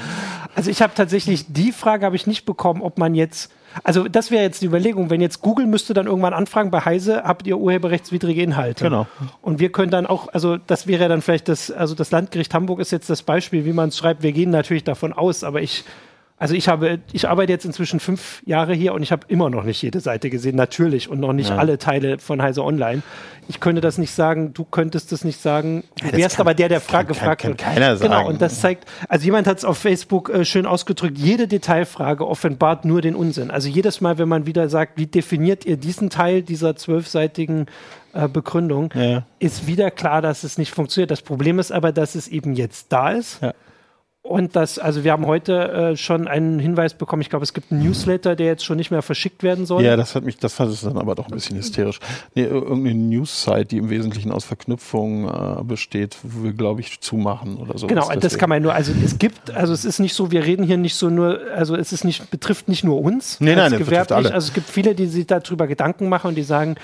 [0.56, 3.51] Also ich habe tatsächlich die Frage habe ich nicht bekommen, ob man jetzt
[3.83, 7.23] also das wäre jetzt die Überlegung, wenn jetzt Google müsste dann irgendwann anfragen bei Heise,
[7.23, 8.83] habt ihr urheberrechtswidrige Inhalte?
[8.83, 9.07] Genau.
[9.41, 12.79] Und wir können dann auch, also das wäre dann vielleicht das, also das Landgericht Hamburg
[12.79, 14.23] ist jetzt das Beispiel, wie man es schreibt.
[14.23, 15.83] Wir gehen natürlich davon aus, aber ich
[16.39, 19.63] also ich habe, ich arbeite jetzt inzwischen fünf Jahre hier und ich habe immer noch
[19.63, 21.58] nicht jede Seite gesehen, natürlich, und noch nicht ja.
[21.58, 23.02] alle Teile von Heise Online.
[23.47, 25.84] Ich könnte das nicht sagen, du könntest das nicht sagen.
[26.00, 27.58] Du wärst kann, aber der, der fragt, gefragt wird.
[27.58, 28.12] Kann keiner sagen.
[28.12, 32.28] Genau, und das zeigt, also jemand hat es auf Facebook äh, schön ausgedrückt, jede Detailfrage
[32.28, 33.50] offenbart nur den Unsinn.
[33.50, 37.65] Also jedes Mal, wenn man wieder sagt, wie definiert ihr diesen Teil dieser zwölfseitigen
[38.13, 39.23] äh, Begründung, ja.
[39.39, 41.10] ist wieder klar, dass es nicht funktioniert.
[41.10, 43.41] Das Problem ist aber, dass es eben jetzt da ist.
[43.41, 43.56] Ja
[44.27, 47.71] und das, also wir haben heute äh, schon einen Hinweis bekommen, ich glaube, es gibt
[47.71, 49.83] einen Newsletter, der jetzt schon nicht mehr verschickt werden soll.
[49.83, 51.99] Ja, das hat mich, das fand ich dann aber doch ein bisschen hysterisch.
[52.35, 57.57] Nee, irgendeine News-Site, die im Wesentlichen aus Verknüpfungen äh, besteht, wo wir, glaube ich, zumachen
[57.57, 57.87] oder so.
[57.87, 60.63] Genau, das kann man nur, also es gibt, also es ist nicht so, wir reden
[60.63, 63.39] hier nicht so nur, also es ist nicht, betrifft nicht nur uns.
[63.39, 64.33] Nee, nein, das betrifft alle.
[64.33, 66.75] Also es gibt viele, die sich darüber Gedanken machen und die sagen,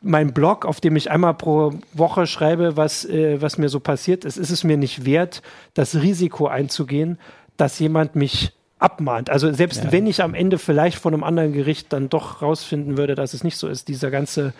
[0.00, 4.24] mein Blog, auf dem ich einmal pro Woche schreibe, was, äh, was mir so passiert
[4.24, 5.42] ist, ist es mir nicht wert,
[5.74, 7.18] das Risiko einzugehen,
[7.56, 9.28] dass jemand mich abmahnt.
[9.28, 9.92] Also selbst ja.
[9.92, 13.42] wenn ich am Ende vielleicht von einem anderen Gericht dann doch rausfinden würde, dass es
[13.42, 14.52] nicht so ist, dieser ganze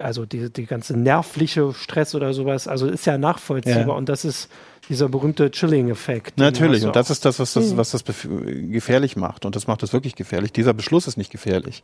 [0.00, 3.94] also die, die ganze nervliche Stress oder sowas, also ist ja nachvollziehbar ja.
[3.94, 4.48] und das ist
[4.88, 6.36] dieser berühmte Chilling-Effekt.
[6.36, 7.76] Natürlich, und das ist das, was das, mhm.
[7.76, 10.52] was das gefährlich macht und das macht es wirklich gefährlich.
[10.52, 11.82] Dieser Beschluss ist nicht gefährlich.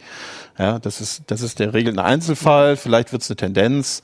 [0.59, 4.03] Ja, das ist, das ist der Regel ein Einzelfall, vielleicht wird es eine Tendenz.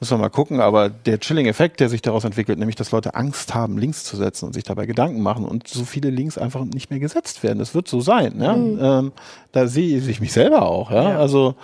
[0.00, 3.56] Müssen wir mal gucken, aber der Chilling-Effekt, der sich daraus entwickelt, nämlich, dass Leute Angst
[3.56, 6.90] haben, Links zu setzen und sich dabei Gedanken machen und so viele Links einfach nicht
[6.90, 7.58] mehr gesetzt werden.
[7.58, 8.40] Das wird so sein.
[8.40, 8.54] Ja?
[8.54, 8.78] Mhm.
[8.80, 9.12] Ähm,
[9.50, 10.92] da sehe ich mich selber auch.
[10.92, 11.10] Ja?
[11.10, 11.18] ja.
[11.18, 11.56] Also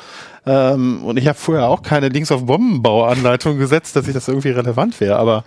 [0.47, 4.51] ähm, und ich habe vorher auch keine Links auf Bombenbauanleitung gesetzt, dass ich das irgendwie
[4.51, 5.17] relevant wäre.
[5.17, 5.45] Aber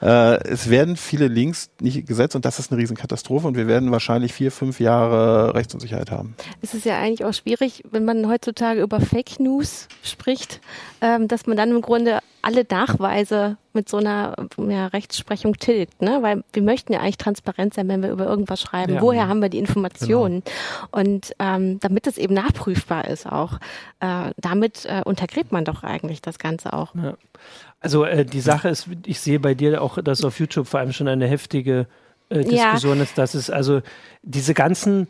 [0.00, 0.34] ja.
[0.34, 3.90] äh, es werden viele Links nicht gesetzt und das ist eine Riesenkatastrophe und wir werden
[3.90, 6.34] wahrscheinlich vier, fünf Jahre Rechtsunsicherheit haben.
[6.62, 10.60] Es ist ja eigentlich auch schwierig, wenn man heutzutage über Fake News spricht,
[11.00, 16.18] ähm, dass man dann im Grunde alle Nachweise mit so einer ja, Rechtsprechung tilgt, ne?
[16.22, 18.94] Weil wir möchten ja eigentlich transparent sein, wenn wir über irgendwas schreiben.
[18.94, 19.02] Ja.
[19.02, 20.42] Woher haben wir die Informationen?
[20.44, 21.02] Genau.
[21.02, 23.58] Und ähm, damit es eben nachprüfbar ist auch,
[24.00, 26.94] äh, damit äh, untergräbt man doch eigentlich das Ganze auch.
[26.94, 27.14] Ja.
[27.80, 30.92] Also äh, die Sache ist, ich sehe bei dir auch, dass auf YouTube vor allem
[30.92, 31.86] schon eine heftige
[32.28, 33.82] äh, Diskussion ist, dass es also
[34.22, 35.06] diese ganzen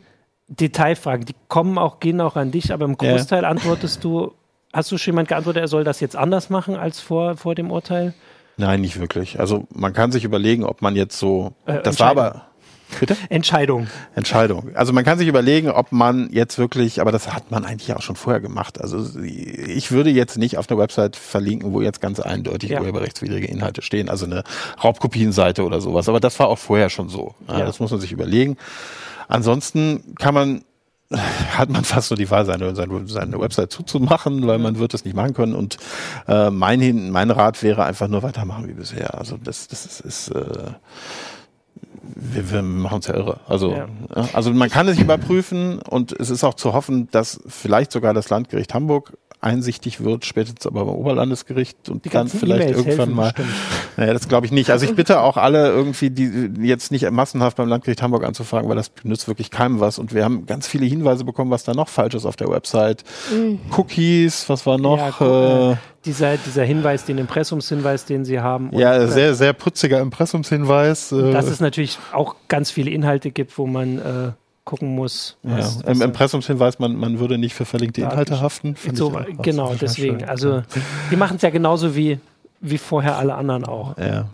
[0.47, 4.33] Detailfragen, die kommen auch, gehen auch an dich, aber im Großteil antwortest du
[4.71, 7.71] Hast du schon jemand geantwortet, er soll das jetzt anders machen als vor, vor dem
[7.71, 8.13] Urteil?
[8.57, 9.39] Nein, nicht wirklich.
[9.39, 11.53] Also man kann sich überlegen, ob man jetzt so.
[11.65, 12.45] Äh, das war aber.
[12.99, 13.15] Bitte?
[13.29, 13.87] Entscheidung.
[14.15, 14.71] Entscheidung.
[14.75, 18.01] Also man kann sich überlegen, ob man jetzt wirklich, aber das hat man eigentlich auch
[18.01, 18.81] schon vorher gemacht.
[18.81, 22.81] Also ich würde jetzt nicht auf eine Website verlinken, wo jetzt ganz eindeutig ja.
[22.81, 24.43] urheberrechtswidrige Inhalte stehen, also eine
[24.83, 26.09] Raubkopienseite oder sowas.
[26.09, 27.35] Aber das war auch vorher schon so.
[27.47, 27.65] Ja, ja.
[27.65, 28.57] Das muss man sich überlegen.
[29.27, 30.63] Ansonsten kann man
[31.11, 35.05] hat man fast nur die Wahl, seine, seine, seine Website zuzumachen, weil man wird es
[35.05, 35.55] nicht machen können.
[35.55, 35.77] Und
[36.27, 39.17] äh, mein, mein Rat wäre einfach nur weitermachen wie bisher.
[39.17, 40.71] Also das, das ist, ist äh,
[42.15, 43.39] wir, wir machen es ja irre.
[43.47, 43.87] Also, ja.
[44.33, 48.29] also man kann es überprüfen und es ist auch zu hoffen, dass vielleicht sogar das
[48.29, 53.31] Landgericht Hamburg einsichtig wird, spätestens aber beim Oberlandesgericht und die dann vielleicht irgendwann mal.
[53.31, 53.49] Bestimmt.
[53.95, 54.69] Naja, das glaube ich nicht.
[54.69, 58.75] Also ich bitte auch alle irgendwie, die jetzt nicht massenhaft beim Landgericht Hamburg anzufragen, weil
[58.75, 59.97] das nützt wirklich keinem was.
[59.97, 63.05] Und wir haben ganz viele Hinweise bekommen, was da noch falsch ist auf der Website.
[63.33, 63.59] Mhm.
[63.77, 65.21] Cookies, was war noch?
[65.21, 65.75] Ja, äh,
[66.05, 68.71] dieser, dieser Hinweis, den Impressumshinweis, den Sie haben.
[68.73, 71.13] ja, äh, sehr, sehr putziger Impressumshinweis.
[71.13, 74.31] Äh, dass es natürlich auch ganz viele Inhalte gibt, wo man äh,
[74.69, 75.35] gucken muss.
[75.41, 75.87] Was, ja.
[75.87, 78.75] was Im Impressumshinweis, man, man würde nicht für verlinkte Inhalte haften.
[78.93, 80.23] So, genau, deswegen.
[80.25, 80.61] Also
[81.09, 82.19] die machen es ja genauso wie,
[82.61, 83.97] wie vorher alle anderen auch.
[83.97, 84.29] Ja.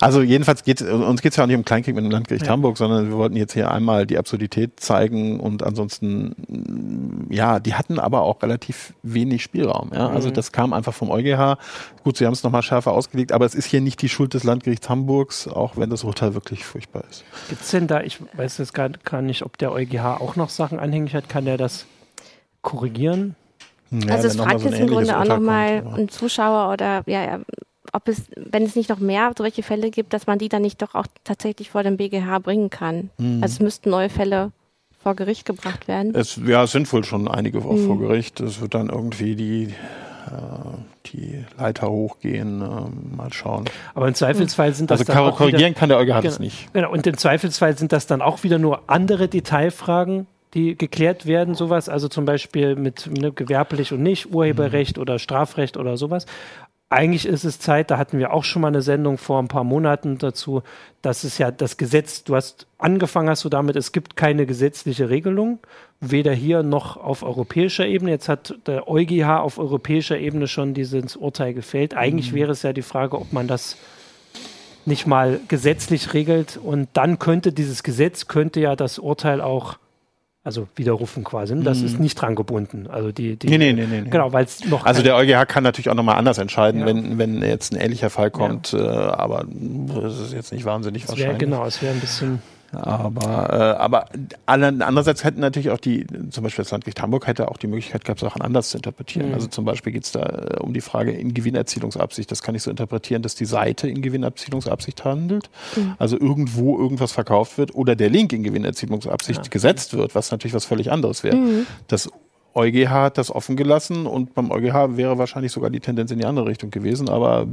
[0.00, 2.52] Also jedenfalls geht uns geht es ja auch nicht um Kleinkrieg mit dem Landgericht ja.
[2.52, 7.98] Hamburg, sondern wir wollten jetzt hier einmal die Absurdität zeigen und ansonsten, ja, die hatten
[7.98, 9.90] aber auch relativ wenig Spielraum.
[9.94, 10.08] Ja?
[10.08, 10.34] Also mhm.
[10.34, 11.58] das kam einfach vom EuGH.
[12.02, 14.44] Gut, sie haben es nochmal schärfer ausgelegt, aber es ist hier nicht die Schuld des
[14.44, 17.24] Landgerichts Hamburgs, auch wenn das Urteil wirklich furchtbar ist.
[17.48, 20.50] Gibt es denn da, ich weiß jetzt gar, gar nicht, ob der EuGH auch noch
[20.50, 21.86] Sachen anhängig hat, kann der das
[22.62, 23.36] korrigieren?
[23.90, 25.94] Ja, also es fragt so jetzt im Grunde auch nochmal ja.
[25.94, 27.38] ein Zuschauer oder ja,
[27.94, 30.82] ob es, wenn es nicht noch mehr solche Fälle gibt, dass man die dann nicht
[30.82, 33.10] doch auch tatsächlich vor dem BGH bringen kann.
[33.18, 33.42] Mhm.
[33.42, 34.50] Also es müssten neue Fälle
[35.00, 36.14] vor Gericht gebracht werden.
[36.14, 37.86] Es, ja, es sind wohl schon einige auch mhm.
[37.86, 38.40] vor Gericht.
[38.40, 39.72] Es wird dann irgendwie die, äh,
[41.06, 43.66] die Leiter hochgehen, äh, mal schauen.
[43.94, 46.72] Aber im Zweifelsfall sind das also dann korrigieren wieder, kann der EuGH genau, das nicht.
[46.72, 51.54] Genau, und im Zweifelsfall sind das dann auch wieder nur andere Detailfragen, die geklärt werden,
[51.54, 55.02] sowas, also zum Beispiel mit ne, gewerblich und nicht, Urheberrecht mhm.
[55.02, 56.26] oder Strafrecht oder sowas
[56.94, 59.64] eigentlich ist es Zeit, da hatten wir auch schon mal eine Sendung vor ein paar
[59.64, 60.62] Monaten dazu,
[61.02, 65.10] dass es ja das Gesetz, du hast angefangen hast du damit, es gibt keine gesetzliche
[65.10, 65.58] Regelung,
[66.00, 68.12] weder hier noch auf europäischer Ebene.
[68.12, 71.94] Jetzt hat der EuGH auf europäischer Ebene schon dieses Urteil gefällt.
[71.94, 72.36] Eigentlich mhm.
[72.36, 73.76] wäre es ja die Frage, ob man das
[74.86, 79.78] nicht mal gesetzlich regelt und dann könnte dieses Gesetz, könnte ja das Urteil auch
[80.44, 81.58] also widerrufen quasi.
[81.62, 81.86] Das mhm.
[81.86, 82.86] ist nicht dran gebunden.
[82.86, 84.10] Also die, die nee, nee, nee, nee.
[84.10, 84.84] Genau, weil es noch.
[84.84, 86.86] Also der EuGH kann natürlich auch nochmal anders entscheiden, ja.
[86.86, 88.78] wenn, wenn jetzt ein ähnlicher Fall kommt, ja.
[88.78, 91.38] äh, aber das ist jetzt nicht wahnsinnig wär, wahrscheinlich.
[91.38, 92.42] Genau, es wäre ein bisschen.
[92.76, 94.06] Aber, äh, aber
[94.46, 98.20] andererseits hätten natürlich auch die, zum Beispiel das Landgericht Hamburg hätte auch die Möglichkeit gehabt,
[98.20, 99.28] Sachen anders zu interpretieren.
[99.28, 99.34] Mhm.
[99.34, 102.30] Also zum Beispiel geht es da äh, um die Frage in Gewinnerzielungsabsicht.
[102.30, 105.94] Das kann ich so interpretieren, dass die Seite in Gewinnerzielungsabsicht handelt, mhm.
[105.98, 109.50] also irgendwo irgendwas verkauft wird oder der Link in Gewinnerzielungsabsicht ja.
[109.50, 111.36] gesetzt wird, was natürlich was völlig anderes wäre.
[111.36, 111.66] Mhm.
[111.88, 112.10] Das
[112.54, 116.24] EuGH hat das offen gelassen und beim EuGH wäre wahrscheinlich sogar die Tendenz in die
[116.24, 117.46] andere Richtung gewesen, aber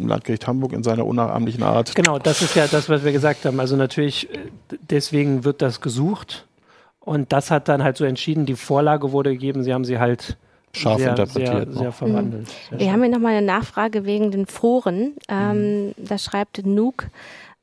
[0.00, 1.94] Landgericht Hamburg in seiner unnachahmlichen Art.
[1.94, 3.58] Genau, das ist ja das, was wir gesagt haben.
[3.58, 4.38] Also natürlich, äh,
[4.90, 6.46] deswegen wird das gesucht
[7.00, 10.36] und das hat dann halt so entschieden, die Vorlage wurde gegeben, sie haben sie halt
[10.72, 11.72] scharf sehr, interpretiert.
[11.72, 12.48] Sehr, sehr verwandelt.
[12.70, 12.78] Mhm.
[12.78, 15.14] Wir haben hier nochmal eine Nachfrage wegen den Foren.
[15.28, 15.94] Ähm, mhm.
[15.98, 17.10] Da schreibt Nuke,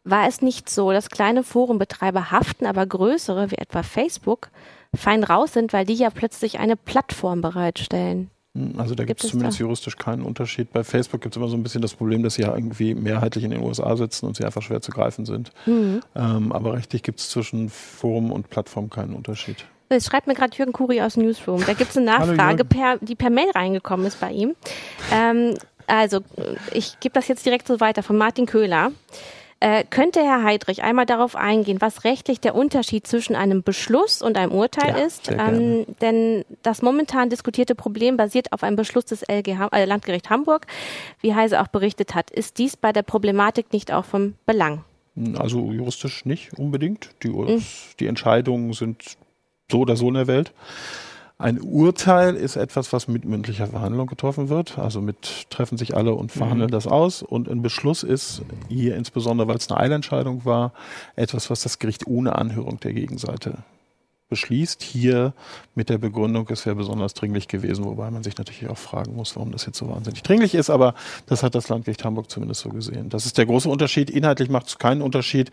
[0.04, 4.50] war es nicht so, dass kleine Forenbetreiber haften, aber größere, wie etwa Facebook,
[4.96, 8.30] fein raus sind, weil die ja plötzlich eine Plattform bereitstellen.
[8.56, 9.64] Hm, also da gibt es zumindest da?
[9.64, 10.74] juristisch keinen Unterschied.
[10.74, 13.44] Bei Facebook gibt es immer so ein bisschen das Problem, dass sie ja irgendwie mehrheitlich
[13.44, 15.52] in den USA sitzen und sie einfach schwer zu greifen sind.
[15.66, 16.02] Mhm.
[16.16, 19.66] Ähm, aber rechtlich gibt es zwischen Forum und Plattform keinen Unterschied.
[19.90, 21.66] Es schreibt mir gerade Jürgen Kuri aus dem Newsroom.
[21.66, 24.56] Da gibt es eine Nachfrage, per, die per Mail reingekommen ist bei ihm.
[25.12, 25.56] Ähm,
[25.88, 26.22] also,
[26.72, 28.92] ich gebe das jetzt direkt so weiter von Martin Köhler.
[29.63, 34.36] Äh, könnte Herr Heidrich einmal darauf eingehen, was rechtlich der Unterschied zwischen einem Beschluss und
[34.36, 35.30] einem Urteil ja, ist?
[35.30, 40.65] Ähm, denn das momentan diskutierte Problem basiert auf einem Beschluss des LG äh, Landgericht Hamburg,
[41.21, 42.32] wie Heise auch berichtet hat.
[42.32, 44.84] Ist dies bei der Problematik nicht auch vom Belang?
[45.36, 47.12] Also juristisch nicht unbedingt.
[47.21, 47.63] Die, mhm.
[48.00, 49.15] die Entscheidungen sind
[49.69, 50.54] so oder so in der Welt.
[51.42, 54.78] Ein Urteil ist etwas, was mit mündlicher Verhandlung getroffen wird.
[54.78, 56.74] Also mit treffen sich alle und verhandeln mhm.
[56.74, 57.24] das aus.
[57.24, 60.72] Und ein Beschluss ist hier insbesondere, weil es eine Eilentscheidung war,
[61.16, 63.58] etwas, was das Gericht ohne Anhörung der Gegenseite
[64.32, 65.34] beschließt, hier
[65.76, 69.36] mit der Begründung, es wäre besonders dringlich gewesen, wobei man sich natürlich auch fragen muss,
[69.36, 70.96] warum das jetzt so wahnsinnig dringlich ist, aber
[71.28, 73.10] das hat das Landgericht Hamburg zumindest so gesehen.
[73.10, 74.10] Das ist der große Unterschied.
[74.10, 75.52] Inhaltlich macht es keinen Unterschied.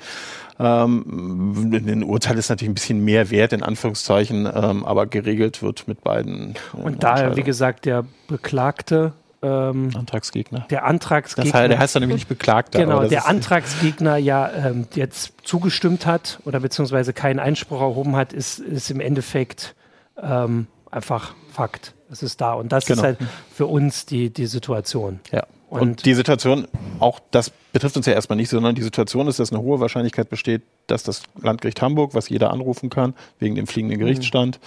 [0.60, 5.88] Ähm, ein Urteil ist natürlich ein bisschen mehr wert, in Anführungszeichen, ähm, aber geregelt wird
[5.88, 6.54] mit beiden.
[6.72, 9.12] Äh, Und da, wie gesagt, der Beklagte
[9.42, 10.66] ähm, Antragsgegner.
[10.70, 11.53] Der Antragsgegner.
[11.53, 12.81] Das heißt, der heißt dann nämlich nicht Beklagter.
[12.81, 18.59] Genau, der Antragsgegner ja ähm, jetzt zugestimmt hat oder beziehungsweise keinen Einspruch erhoben hat, ist,
[18.59, 19.74] ist im Endeffekt
[20.20, 21.94] ähm, einfach Fakt.
[22.11, 22.55] Es ist da.
[22.55, 23.01] Und das genau.
[23.01, 23.18] ist halt
[23.55, 25.20] für uns die, die Situation.
[25.31, 25.44] Ja.
[25.70, 26.66] Und, und, die Situation,
[26.98, 30.31] auch das betrifft uns ja erstmal nicht, sondern die Situation ist, dass eine hohe Wahrscheinlichkeit
[30.31, 34.61] besteht, dass das Landgericht Hamburg, was jeder anrufen kann, wegen dem fliegenden Gerichtsstand,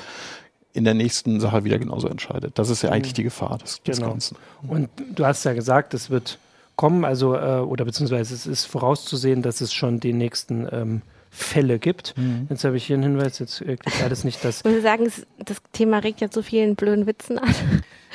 [0.74, 2.58] in der nächsten Sache wieder genauso entscheidet.
[2.58, 4.12] Das ist ja eigentlich die Gefahr des, des genau.
[4.12, 4.38] Ganzen.
[4.68, 6.38] Und du hast ja gesagt, es wird
[6.76, 11.80] kommen, also äh, oder beziehungsweise es ist vorauszusehen, dass es schon den nächsten ähm, Fälle
[11.80, 12.18] gibt.
[12.18, 12.48] Mhm.
[12.50, 14.60] Jetzt habe ich hier einen Hinweis, jetzt äh, alles nicht das.
[14.60, 17.54] Ich würde sagen, das Thema regt ja so vielen blöden Witzen an.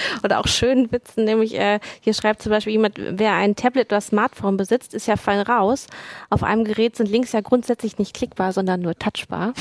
[0.24, 4.00] oder auch schönen Witzen, nämlich äh, hier schreibt zum Beispiel jemand, wer ein Tablet oder
[4.00, 5.86] Smartphone besitzt, ist ja fein raus.
[6.30, 9.52] Auf einem Gerät sind Links ja grundsätzlich nicht klickbar, sondern nur touchbar.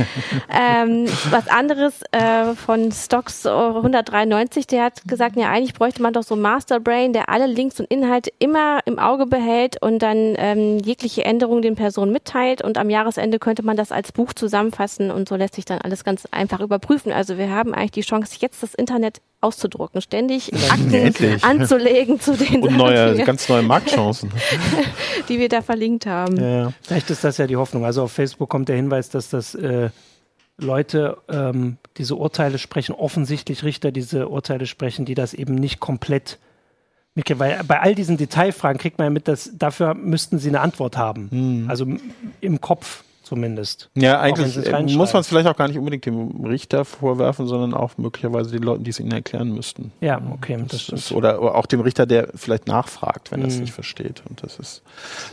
[0.50, 6.22] ähm, was anderes äh, von Stocks 193, der hat gesagt, ja eigentlich bräuchte man doch
[6.22, 11.24] so Masterbrain, der alle Links und Inhalte immer im Auge behält und dann ähm, jegliche
[11.24, 15.36] Änderungen den Personen mitteilt und am Jahresende könnte man das als Buch zusammenfassen und so
[15.36, 17.12] lässt sich dann alles ganz einfach überprüfen.
[17.12, 22.62] Also wir haben eigentlich die Chance, jetzt das Internet auszudrucken, ständig Akten anzulegen zu den
[22.62, 24.30] Und neue, ganz neue Marktchancen.
[25.28, 26.36] die wir da verlinkt haben.
[26.36, 26.72] Ja.
[26.82, 27.84] Vielleicht ist das ja die Hoffnung.
[27.84, 29.90] Also auf Facebook kommt der Hinweis, dass das äh,
[30.56, 36.38] Leute ähm, diese Urteile sprechen, offensichtlich Richter diese Urteile sprechen, die das eben nicht komplett
[37.36, 40.96] weil bei all diesen Detailfragen kriegt man ja mit, dass dafür müssten sie eine Antwort
[40.96, 41.28] haben.
[41.30, 41.64] Hm.
[41.68, 41.84] Also
[42.40, 43.90] im Kopf zumindest.
[43.94, 47.98] Ja, eigentlich muss man es vielleicht auch gar nicht unbedingt dem Richter vorwerfen, sondern auch
[47.98, 49.92] möglicherweise den Leuten, die es ihnen erklären müssten.
[50.00, 50.56] Ja, okay.
[50.66, 53.62] Das, das ist, oder, auch dem Richter, der vielleicht nachfragt, wenn er es mhm.
[53.62, 54.22] nicht versteht.
[54.28, 54.82] Und das ist,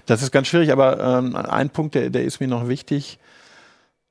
[0.05, 0.71] das ist ganz schwierig.
[0.73, 3.17] Aber ähm, ein Punkt, der, der ist mir noch wichtig.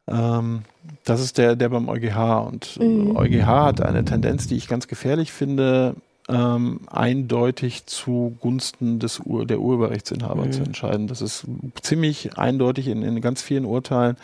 [0.08, 0.62] Ähm,
[1.04, 2.46] das ist der, der beim EuGH.
[2.46, 3.16] Und mhm.
[3.16, 5.94] EuGH hat eine Tendenz, die ich ganz gefährlich finde,
[6.28, 10.52] ähm, eindeutig zugunsten des Ur der Urheberrechtsinhaber mhm.
[10.52, 11.06] zu entscheiden.
[11.06, 11.44] Das ist
[11.82, 14.16] ziemlich eindeutig in, in ganz vielen Urteilen.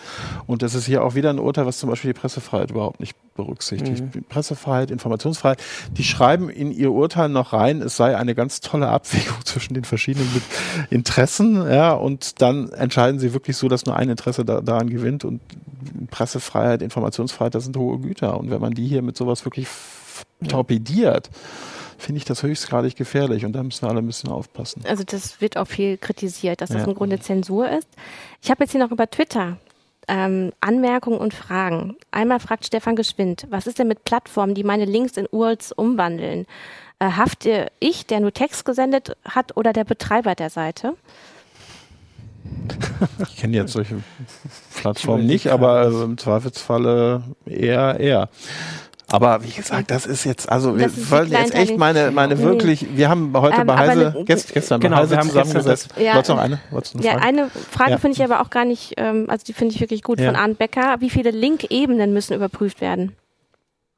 [0.47, 3.17] Und das ist hier auch wieder ein Urteil, was zum Beispiel die Pressefreiheit überhaupt nicht
[3.35, 4.03] berücksichtigt.
[4.15, 4.25] Mhm.
[4.29, 9.37] Pressefreiheit, Informationsfreiheit, die schreiben in ihr Urteil noch rein, es sei eine ganz tolle Abwägung
[9.45, 10.29] zwischen den verschiedenen
[10.91, 15.25] Interessen, ja, und dann entscheiden sie wirklich so, dass nur ein Interesse da, daran gewinnt
[15.25, 15.41] und
[16.11, 18.39] Pressefreiheit, Informationsfreiheit, das sind hohe Güter.
[18.39, 19.69] Und wenn man die hier mit sowas wirklich
[20.49, 21.31] torpediert,
[22.01, 24.83] finde ich das höchstgradig gefährlich und da müssen alle ein bisschen aufpassen.
[24.87, 27.89] Also das wird auch viel kritisiert, dass das im Grunde Zensur ist.
[28.43, 29.59] Ich habe jetzt hier noch über Twitter
[30.11, 31.97] ähm, Anmerkungen und Fragen.
[32.11, 36.47] Einmal fragt Stefan Geschwind, was ist denn mit Plattformen, die meine Links in URLs umwandeln?
[36.99, 40.97] Äh, hafte ich, der nur Text gesendet hat, oder der Betreiber der Seite?
[43.29, 44.03] Ich kenne jetzt solche
[44.75, 48.29] Plattformen nicht, aber im Zweifelsfalle eher eher.
[49.13, 53.09] Aber wie gesagt, das ist jetzt, also wir wollen jetzt echt meine, meine wirklich, wir
[53.09, 55.89] haben heute ähm, bei Heise, ne, gestern, gestern genau, bei Heise zusammengesetzt.
[55.99, 56.61] Ja, noch eine?
[56.71, 57.99] Noch eine ja, eine Frage ja.
[57.99, 60.27] finde ich aber auch gar nicht, ähm, also die finde ich wirklich gut ja.
[60.27, 60.97] von Arndt Becker.
[61.01, 63.17] Wie viele Link-Ebenen müssen überprüft werden?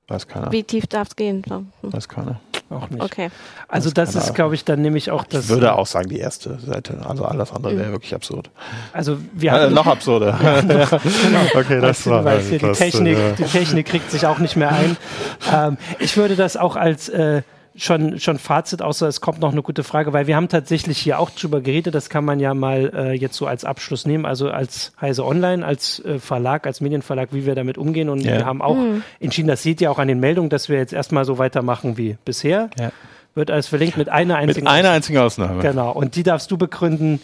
[0.09, 0.53] Weiß keiner.
[0.53, 1.43] Wie tief darf es gehen?
[1.49, 1.65] So.
[1.83, 2.41] Weiß keiner
[2.73, 3.03] auch nicht.
[3.03, 3.31] Okay.
[3.69, 5.45] Also das, das ist, glaube ich, dann nämlich auch das.
[5.45, 7.01] Ich würde auch sagen, die erste Seite.
[7.07, 8.51] Also alles andere wäre wirklich absurd.
[8.93, 10.39] Also wir haben äh, noch absurder.
[10.43, 11.41] Ja, noch, genau.
[11.55, 14.97] okay, das war weil die Technik, äh, die Technik kriegt sich auch nicht mehr ein.
[15.53, 17.43] Ähm, ich würde das auch als äh,
[17.77, 21.19] schon, schon Fazit, außer es kommt noch eine gute Frage, weil wir haben tatsächlich hier
[21.19, 24.51] auch drüber geredet, das kann man ja mal äh, jetzt so als Abschluss nehmen, also
[24.51, 28.39] als Heise Online, als äh, Verlag, als Medienverlag, wie wir damit umgehen und ja.
[28.39, 29.03] wir haben auch mhm.
[29.21, 32.17] entschieden, das seht ihr auch an den Meldungen, dass wir jetzt erstmal so weitermachen wie
[32.25, 32.71] bisher.
[32.79, 32.91] Ja.
[33.35, 35.63] Wird alles verlinkt mit einer einzigen Mit einer einzigen Ausnahme.
[35.63, 37.21] Genau, und die darfst du begründen,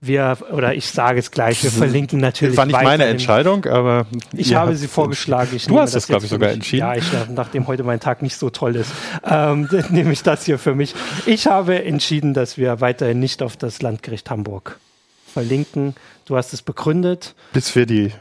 [0.00, 2.54] wir, oder ich sage es gleich, wir verlinken natürlich.
[2.54, 4.06] Das war nicht meine Entscheidung, aber.
[4.32, 5.56] Ich habe sie vorgeschlagen.
[5.56, 6.86] Ich du hast das, glaube ich, sogar entschieden.
[6.86, 8.92] Ja, ich, nachdem heute mein Tag nicht so toll ist,
[9.24, 10.94] ähm, nehme ich das hier für mich.
[11.26, 14.78] Ich habe entschieden, dass wir weiterhin nicht auf das Landgericht Hamburg
[15.26, 15.94] verlinken.
[16.26, 17.34] Du hast es begründet.
[17.52, 18.12] Bis wir die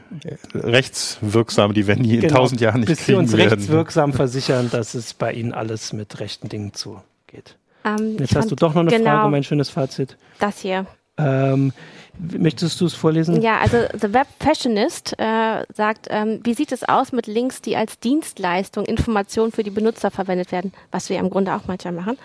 [0.55, 4.69] rechtswirksam, die nie in genau, tausend Jahren nicht bis kriegen Bis wir uns rechtswirksam versichern,
[4.71, 7.57] dass es bei Ihnen alles mit rechten Dingen zugeht.
[7.83, 10.17] Um, ähm, Jetzt hast du doch noch eine genau Frage, mein schönes Fazit.
[10.39, 10.87] Das hier.
[11.17, 11.73] Ähm,
[12.19, 13.41] möchtest du es vorlesen?
[13.41, 17.75] Ja, also The Web Fashionist äh, sagt, ähm, wie sieht es aus mit Links, die
[17.75, 22.17] als Dienstleistung Informationen für die Benutzer verwendet werden, was wir im Grunde auch manchmal machen.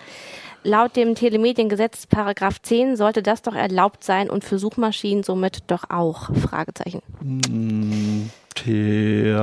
[0.65, 5.89] Laut dem Telemediengesetz Paragraph 10 sollte das doch erlaubt sein und für Suchmaschinen somit doch
[5.89, 6.33] auch?
[6.35, 7.01] Fragezeichen.
[7.19, 8.29] Hm,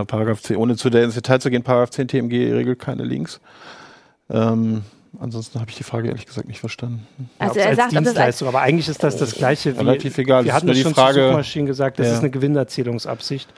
[0.07, 3.41] Paragraph 10, ohne zu der ins Detail zu gehen, Paragraph 10 TMG regelt keine Links.
[4.31, 4.83] Ähm,
[5.19, 7.07] Ansonsten habe ich die Frage ehrlich gesagt nicht verstanden.
[7.39, 9.75] Also ja, er als sagt, Dienstleistung, aber eigentlich ist das das Gleiche.
[9.75, 10.45] Wie, relativ egal.
[10.45, 12.13] Wir hatten das schon Frage, zu Suchmaschinen gesagt, das ja.
[12.15, 13.49] ist eine Gewinnerzählungsabsicht.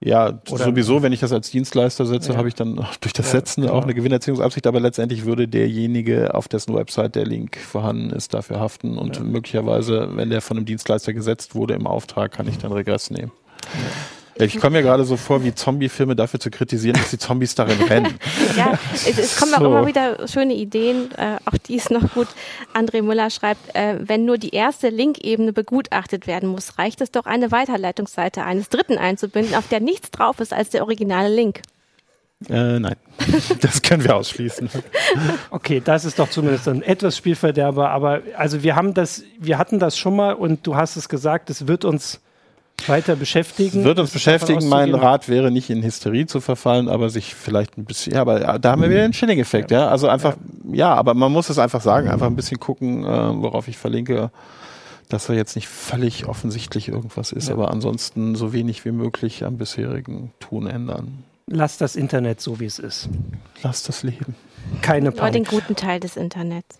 [0.00, 2.38] Ja, Oder sowieso, wenn ich das als Dienstleister setze, ja.
[2.38, 3.74] habe ich dann durch das Setzen genau.
[3.74, 8.60] auch eine Gewinnerziehungsabsicht, aber letztendlich würde derjenige, auf dessen Website der Link vorhanden ist, dafür
[8.60, 9.24] haften und ja.
[9.24, 13.32] möglicherweise, wenn der von einem Dienstleister gesetzt wurde im Auftrag, kann ich dann Regress nehmen.
[14.40, 17.80] Ich komme mir gerade so vor, wie Zombie-Filme dafür zu kritisieren, dass die Zombies darin
[17.82, 18.18] rennen.
[18.56, 19.56] ja, es, es kommen so.
[19.58, 21.10] auch immer wieder schöne Ideen.
[21.16, 22.28] Äh, auch die ist noch gut.
[22.74, 27.26] André Müller schreibt, äh, wenn nur die erste Link-Ebene begutachtet werden muss, reicht es doch,
[27.26, 31.62] eine Weiterleitungsseite eines Dritten einzubinden, auf der nichts drauf ist als der originale Link.
[32.48, 32.94] Äh, nein,
[33.60, 34.70] das können wir ausschließen.
[35.50, 39.80] Okay, das ist doch zumindest ein etwas Spielverderber, aber also wir haben das, wir hatten
[39.80, 42.20] das schon mal und du hast es gesagt, es wird uns
[42.86, 43.80] weiter beschäftigen.
[43.80, 44.68] Es wird uns beschäftigen.
[44.68, 48.58] Mein Rat wäre nicht in Hysterie zu verfallen, aber sich vielleicht ein bisschen, ja, aber
[48.58, 49.80] da haben wir wieder den Chilling-Effekt, ja.
[49.80, 49.88] ja.
[49.88, 50.36] Also einfach,
[50.70, 50.76] ja.
[50.76, 50.94] ja.
[50.94, 54.30] aber man muss es einfach sagen, einfach ein bisschen gucken, äh, worauf ich verlinke,
[55.08, 57.54] dass er jetzt nicht völlig offensichtlich irgendwas ist, ja.
[57.54, 61.24] aber ansonsten so wenig wie möglich am bisherigen Tun ändern.
[61.46, 63.08] Lass das Internet so, wie es ist.
[63.62, 64.34] Lass das Leben.
[64.82, 65.22] Keine Panik.
[65.22, 66.78] Nur den guten Teil des Internets.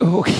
[0.00, 0.32] Okay.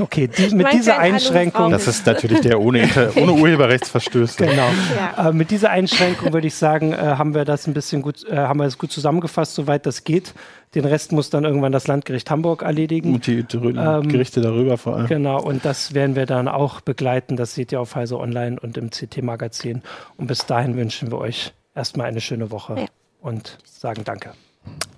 [0.00, 1.70] Okay, die, mit dieser Einschränkung.
[1.70, 4.46] Das ist natürlich der ohne, ohne Urheberrechtsverstöße.
[4.46, 4.68] Genau.
[4.96, 5.28] Ja.
[5.28, 8.36] Äh, mit dieser Einschränkung würde ich sagen, äh, haben wir das ein bisschen gut, äh,
[8.36, 10.34] haben wir es gut zusammengefasst, soweit das geht.
[10.74, 13.14] Den Rest muss dann irgendwann das Landgericht Hamburg erledigen.
[13.14, 15.06] Und die, ähm, Gerichte darüber vor allem.
[15.06, 17.36] Genau, und das werden wir dann auch begleiten.
[17.36, 19.82] Das seht ihr auf Heise Online und im CT-Magazin.
[20.16, 22.86] Und bis dahin wünschen wir euch erstmal eine schöne Woche ja.
[23.20, 24.32] und sagen Danke.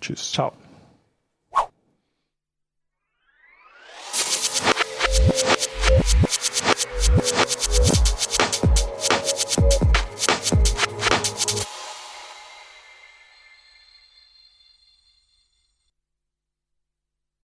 [0.01, 0.33] Tschüss.
[0.33, 0.53] Ciao.